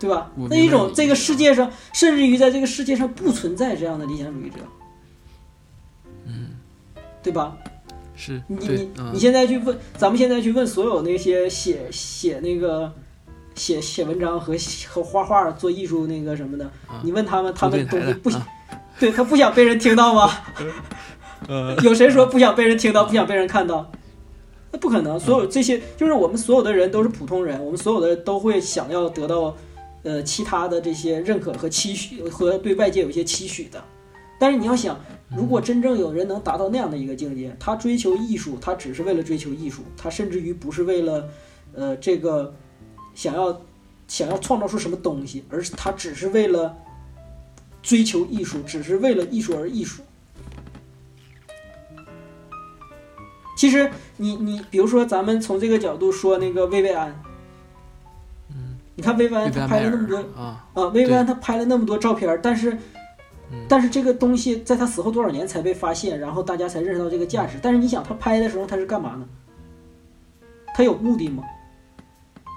[0.03, 0.29] 对吧？
[0.51, 4.57] 那一种这个世界上，甚至于在这个世界上不存在这样的理想主义者，
[6.27, 6.51] 嗯，
[7.23, 7.57] 对吧？
[8.17, 12.93] 是你你你现在去问，咱们现在去问所有那些写写那个
[13.55, 14.57] 写写文章和
[14.89, 16.69] 和画画做艺术那个什么的，
[17.05, 18.45] 你问他们，他们都不想，
[18.99, 20.29] 对他不想被人听到吗？
[21.85, 23.89] 有谁说不想被人听到，不想被人看到？
[24.73, 29.55] 那不可能，所有这些就是我们所有的人都是普通人，我们所有的人都会想要得到。
[30.03, 33.83] 呃，其他的这些认可和期许和对外界有一些期许的，
[34.39, 34.99] 但是你要想，
[35.29, 41.29] 如果真正有人能达到那样的一个境界，他追求艺术，他只是为了追求艺术，他甚至于不是为了，
[41.75, 42.53] 呃，这个
[43.15, 43.63] 想要
[44.09, 46.77] 想要创造出什么东西，而是他只是为了
[47.81, 50.03] 追求艺术，只是为了艺术而艺术。
[53.57, 57.23] 其实你你比如说，咱们从这个角度说那个薇薇安，
[59.03, 62.73] 你看薇薇安拍了那么多啊，啊，薇薇安她拍了那么多照片，但是
[63.51, 67.59] 嗯但是这个东西在她死后多少年才被发现，然后大家才认识到这个价值。
[67.61, 69.27] 但是你想，她拍的时候她是干嘛呢？
[70.73, 71.43] 她有目的吗？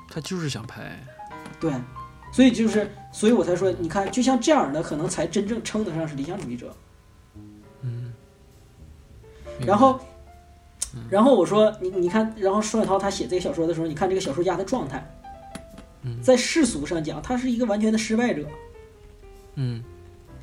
[0.07, 0.97] 他就是想拍，
[1.59, 1.73] 对，
[2.31, 6.73] 所以就是，所以我才说，你看，就像这样的，可能才真正称得上是理想主义者。
[7.81, 8.13] 嗯，
[9.65, 9.99] 然后，
[11.09, 15.24] 然后我说，你你看，然后双雪涛他写这个小说的时候，你看这个小说家的状态，嗯
[16.21, 18.45] 在世俗上讲，他是一个完全的失败者。
[19.55, 19.83] 嗯。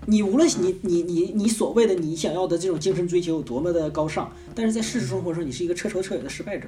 [0.04, 6.66] 你无论你你你你所谓的你想要的这种精神追求有多么的高尚，但是在事实生活中，你是一个彻头彻尾的失败者。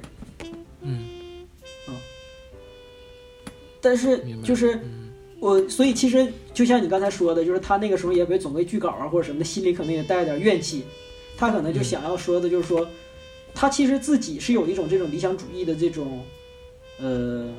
[0.81, 1.05] 嗯。
[1.87, 1.91] 啊
[3.81, 5.01] 但是就是嗯。
[5.41, 10.83] 我，所以其实就像你刚才说的，就是他那个时候也被总被拒稿啊或者什么的，心里可能也带点怨气。
[11.37, 12.87] 他可能就想要说的就是说，
[13.53, 16.23] 他其实自己是有一种这种理想主义的这种，
[16.99, 17.53] 呃，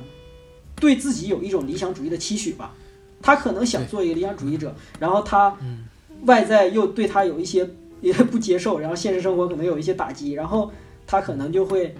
[0.79, 2.73] 对自己有一种理想主义的期许吧。
[3.21, 5.85] 他可能想做一个理想主义者，然后他嗯
[6.25, 7.67] 外在又对他有一些
[7.99, 10.71] 也不接受，然后现实生活可能有一些打击，然后
[11.07, 11.95] 他可能就会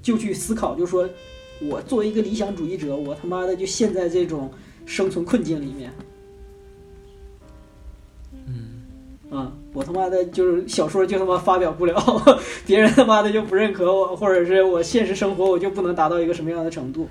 [0.00, 1.08] 就去思考，就说
[1.68, 4.52] 我作为一个理想主义者，我他妈的就陷在这种
[4.86, 5.92] 生存困境里面。
[8.46, 8.82] 嗯
[9.36, 12.00] 啊、我他妈的就是小说就他妈发表不了，
[12.64, 17.08] 别人他妈的就不认可我，或者是我现实生活我就不能达到一个什么样的程度。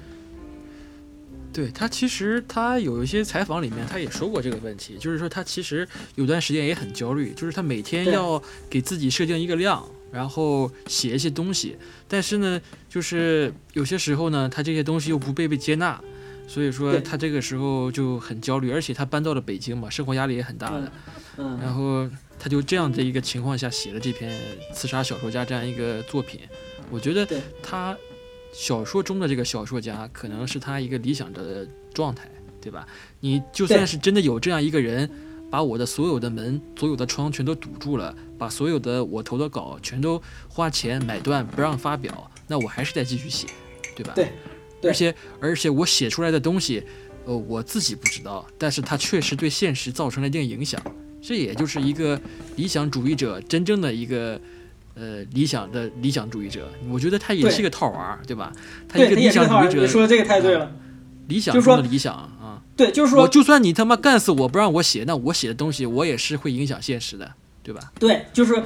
[1.53, 11.77] 对他其实他有一些采访里面他也说过这个问题，就是说他其实有段时间也很焦虑，就是他每天要给自己设定一个量，然后写一些东西，
[12.07, 16.01] 但是呢，就是有些时候呢，他这些东西又不被被接纳，
[16.47, 20.91] 所以说他这个时候就很焦虑，而且他搬到了北京嘛，生活压力也很大的，
[21.37, 24.31] 嗯，然后他就这样的一个情况下写了这篇
[24.73, 26.39] 《刺杀小说家》这样一个作品，
[26.89, 27.27] 我觉得
[27.61, 27.97] 他
[28.51, 32.29] 小说中的这个小说家可能是他一个理想的状态，
[32.59, 32.85] 对吧？
[33.19, 35.09] 你就算是真的有这样一个人，
[35.49, 43.47] 把我的所有的门、所有的窗全都堵住了，把所有的我投的稿全都花钱买断不让发表，那我还是得继续写，
[43.95, 44.13] 对吧？
[44.15, 44.31] 对
[44.81, 46.83] 对而且而且我写出来的东西，
[47.25, 50.81] 呃，我自己不知道，但是它确实对现实造成了一定影响。
[51.21, 52.19] 这也就是一个
[52.55, 54.41] 理想主义者真正的一个
[54.93, 58.51] 呃理想的理想主义者，我觉得他也是一个套娃，对吧？
[58.87, 59.31] 他，一个理。
[59.31, 60.71] 想主义者，你说的这个太对了。
[61.27, 62.61] 理想中的理想啊。
[62.75, 67.31] 对，就是说，我就算你他妈干死我不让我写，那我写的东西我也是会影响现实的，
[67.63, 67.91] 对吧？
[67.99, 68.61] 对，就是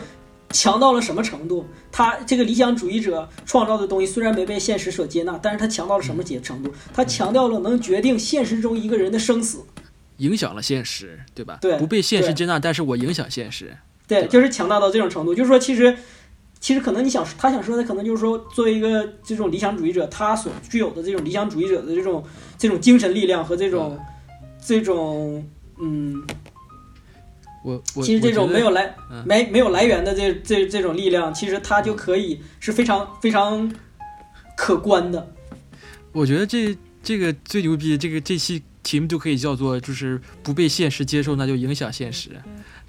[0.50, 1.68] 强到了什么程度？
[1.92, 6.74] 他这个理想主义者创造的东西虽然没被现实所接纳，但是他强到了什么节程度？
[6.94, 9.64] 他强调了能决定现实中一个人的生死。
[10.18, 11.58] 影响了现实，对吧？
[11.62, 13.78] 对不被现实接纳，但是我影响现实。
[14.08, 15.34] 对，就是强大到这种程度。
[15.34, 15.98] 就是说，其实，
[16.60, 22.24] 其实可能你想，他想说的可能就是说，作为一个这种理想主义者，他所具有的这种理想主义者的这种
[22.58, 24.00] 这种精神力量和这种、
[24.66, 25.48] 这种
[25.80, 26.24] 嗯，
[27.64, 33.72] 我我其实这种没有来嗯没没有来源的这这这种力量，其实它就可以是非常非常
[34.56, 35.32] 可观的。
[36.12, 42.30] 我觉得这这个最牛逼，这个这期题目就可以叫做就是不被现实接受，那就影响现实，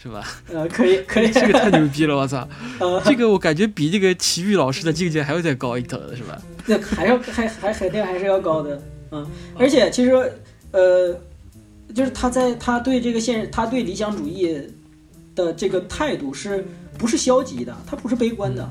[0.03, 0.24] 是吧？
[0.53, 2.47] 呃，可以可以，这个太牛逼了，我操！
[2.78, 6.40] 呃，这个我感觉比这个齐豫老师的境界还要再高一等的是吧？
[6.66, 8.80] 那还要还还肯定还是要高的，
[9.11, 9.26] 嗯，
[9.59, 10.12] 而且其实
[10.72, 11.16] 呃，
[11.94, 14.61] 就是他在他对这个现他对理想主义
[15.34, 16.66] 的这个态度是
[16.99, 17.74] 不是消极的？
[17.86, 18.68] 他不是悲观的，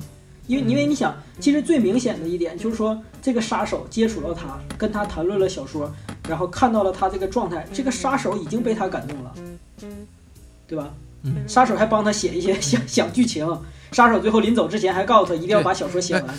[0.47, 5.91] 因为因为你想，其实最明显的一点就是说，这个杀手接触到他，跟他谈论了小说，
[6.27, 9.33] 然后看到了他这个状态，这个杀手已经被他感动了，
[10.67, 10.93] 对吧？
[11.25, 13.45] 嗯，杀手还帮他写一些小小剧情，
[13.91, 16.35] 杀手最后临走之前还告诉他一定要把小说写完。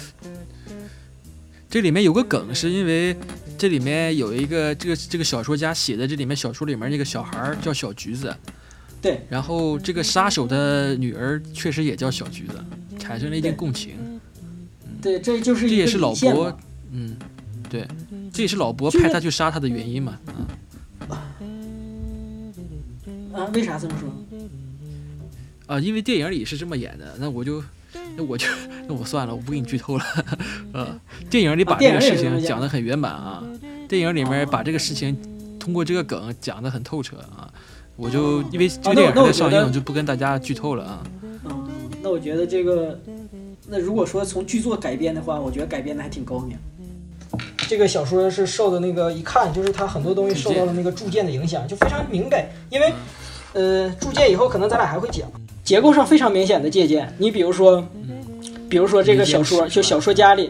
[1.69, 3.15] 这里面有个梗，是因为
[3.59, 8.35] 这里面有一个这个这个小说家写的，这里面小说里面那个小孩叫小橘子，
[9.03, 12.65] 对，然后这个杀手的女儿确实也叫小橘子，
[12.99, 14.21] 产生了一定共情。
[15.03, 16.57] 对，这就是这也是老伯
[16.93, 17.17] 嗯，
[17.69, 17.87] 对，
[18.33, 20.19] 这也是老伯派他去杀他的原因嘛，
[21.09, 21.35] 啊。
[23.35, 24.09] 啊，为啥这么说？
[25.67, 27.63] 啊，因为电影里是这么演的，那我就。
[28.15, 28.47] 那我就
[28.87, 30.05] 那我算了，我不给你剧透了。
[30.73, 31.01] 呃，
[31.31, 33.43] 电影里把这个事情讲得很圆满啊，
[33.89, 35.17] 电影里面哦把这个事情
[35.59, 37.51] 通过这个梗讲得很透彻啊。
[37.97, 41.03] 我就因为这个电影在上映，我就不跟大家剧透了啊。
[41.23, 41.69] 嗯，
[42.03, 42.99] 那我觉得这个，
[43.67, 46.57] 那如果说从剧作改编的话，我觉得改编的还挺高明。
[47.69, 52.51] 这个小说是受的那个一看就是他很多东西受到了那个铸剑的影响，就非常明白。
[52.71, 52.93] 因为，
[53.55, 55.27] 呃，铸剑以后可能咱俩还会讲，
[55.67, 57.13] 结构上非常明显的借鉴。
[57.19, 57.85] 你比如说，
[58.69, 60.49] 比如说这个小说，就小说家里，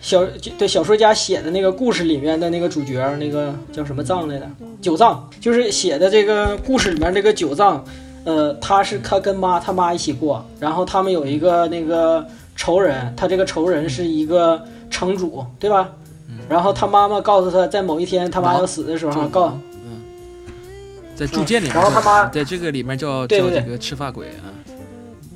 [0.00, 0.24] 小
[0.56, 4.48] 对小说家写的那个故事里面的那个主角，那个叫什么藏来的？
[4.80, 7.84] 九藏，就是写的这个故事里面这个九藏，
[8.22, 12.24] 呃，他是他跟妈他妈一起过，然后他们有一个那个
[12.54, 15.90] 仇人，他这个仇人是一个城主，对吧？
[16.48, 19.60] 然后他妈妈告诉他在某一天他妈要死的时候，告嗯，
[21.18, 24.46] 在铸剑里面，然后他妈在这个里面叫叫这个赤发鬼啊，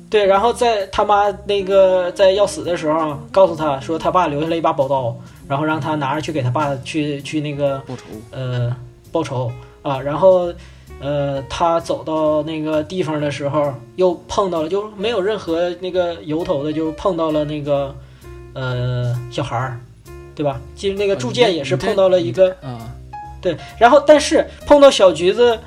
[0.09, 5.13] 对，然后在他妈那个在要死的时候，告诉他说他爸留下了一把宝刀，
[5.47, 8.03] 然后让他拿着去给他爸去去那个报仇。
[8.31, 8.75] 呃
[9.11, 10.51] 报仇啊，然后
[10.99, 17.93] 呃他走到那个地方的时候，又碰到了，就没有任何那个由头的，就碰到了那个
[18.53, 19.79] 呃小孩儿，
[20.33, 20.61] 对吧？
[20.75, 22.89] 其实那个铸剑也是碰到了一个啊，
[23.41, 25.59] 对，然后但是碰到小橘子，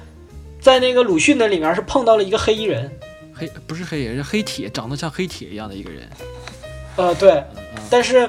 [0.60, 2.90] 在那个鲁迅的里面是碰到了一个黑衣人，
[3.32, 6.08] 黑不是黑人，是黑铁，长得像黑铁一样的一个人。
[6.96, 8.28] 呃对，嗯嗯但是，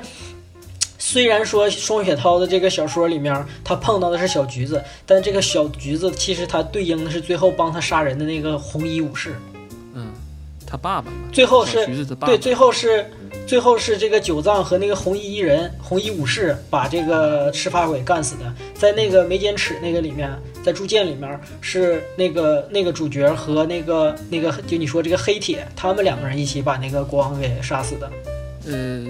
[1.00, 9.36] 虽然说双雪涛的这个小说里面，他碰到的是小橘子，但这个小橘子其实他对应的是最后帮他杀人的那个红衣武士。
[9.94, 10.12] 嗯，
[10.68, 11.88] 他爸爸嘛，最后是。
[12.26, 13.10] 对，最后是
[13.46, 18.54] 最后是这个九藏和那个红衣人、红衣武士把这个赤发鬼干死的。
[18.74, 20.32] 在那个眉间尺那个里面，
[20.64, 28.12] 在铸剑里面是那个那个主角和那个那个就你说这个黑铁，他们两个人一起把那个国王给杀死的。
[28.66, 29.06] 呃，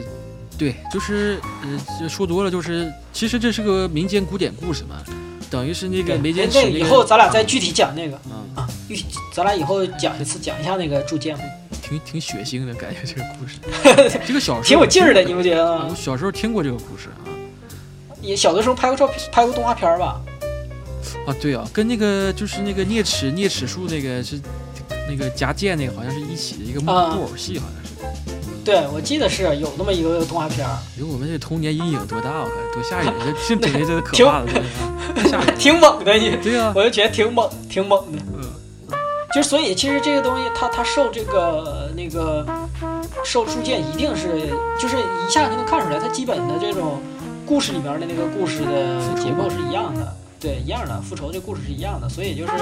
[0.57, 5.01] 对，就是呃，这说多了就是，其实这是个民间古典故事嘛，
[5.49, 8.69] 等于是那个对，眉间尺那个那以后咱俩再具体讲那个嗯，啊，
[9.33, 11.35] 咱俩以后讲一次，讲一下那个铸剑，
[11.87, 13.57] 挺挺血腥的感觉，这个故事。
[14.27, 15.85] 这个小时候挺有劲儿的，你不觉得吗？
[15.89, 17.29] 我小时候听过这个故事啊
[18.21, 20.19] 也小的时候拍过照片，拍过动画片儿吧？
[21.25, 24.39] 啊，对啊，跟那个就是那个啮齿啮齿树那个是
[25.07, 27.87] 那个夹剑那个好像是一起的一个木偶戏，好像是。
[28.65, 33.13] 对，我记得是有那么一个动画片儿，因为我们这童年阴影多大，我看多吓人，
[33.47, 34.47] 这这整的真的可怕的
[35.29, 35.55] 吓人。
[35.57, 36.35] 挺猛的你。
[36.43, 38.19] 对啊，我就觉得挺猛，挺猛的。
[39.27, 42.45] 嗯，就是所以，其实这个东西它它受这个那个
[43.23, 44.49] 受铸剑，一定是
[44.79, 47.01] 就是一下就能看出来，它基本的这种
[47.45, 51.01] 故事里面的那个故事的结构是一样的，对，一样的。
[51.01, 52.53] 复仇这故事是一样的，所以就是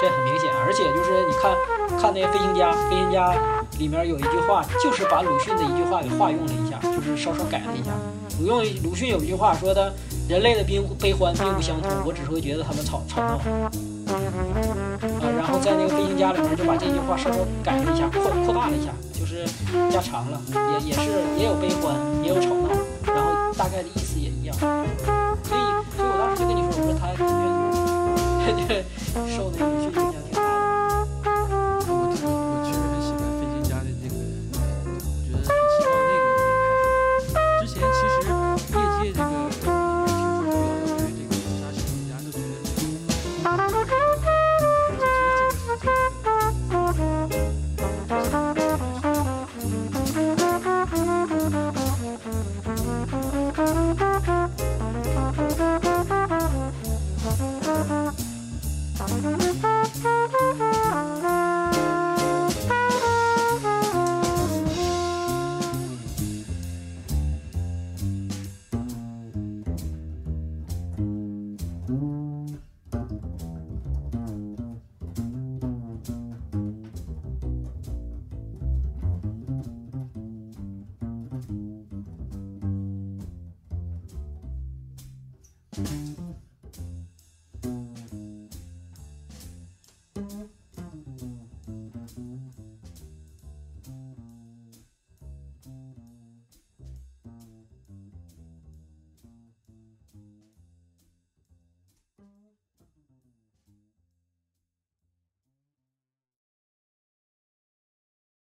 [0.00, 0.50] 这很明显。
[0.66, 1.56] 而且就是你看
[2.00, 3.34] 看那个飞行家，飞行家
[3.78, 7.90] 里面有一句话，就是把鲁迅的一句话给化用了一下，就是稍稍改了一下。
[8.40, 9.92] 鲁用鲁迅有一句话说的，
[10.28, 13.40] 人类的悲悲欢并不相同，我只是会觉得他们吵吵闹。
[16.18, 19.46] 家里面就把这句话稍微改了一下，扩扩大了一下，就是
[19.90, 20.40] 加长了，
[20.80, 21.00] 也也是
[21.38, 22.68] 也有悲欢，也有吵闹，
[23.06, 24.56] 然后大概的意思也一样。
[24.58, 25.60] 所以，
[25.96, 27.06] 所以我当时就跟你说，我说他
[28.44, 28.66] 肯定
[29.36, 29.77] 受那个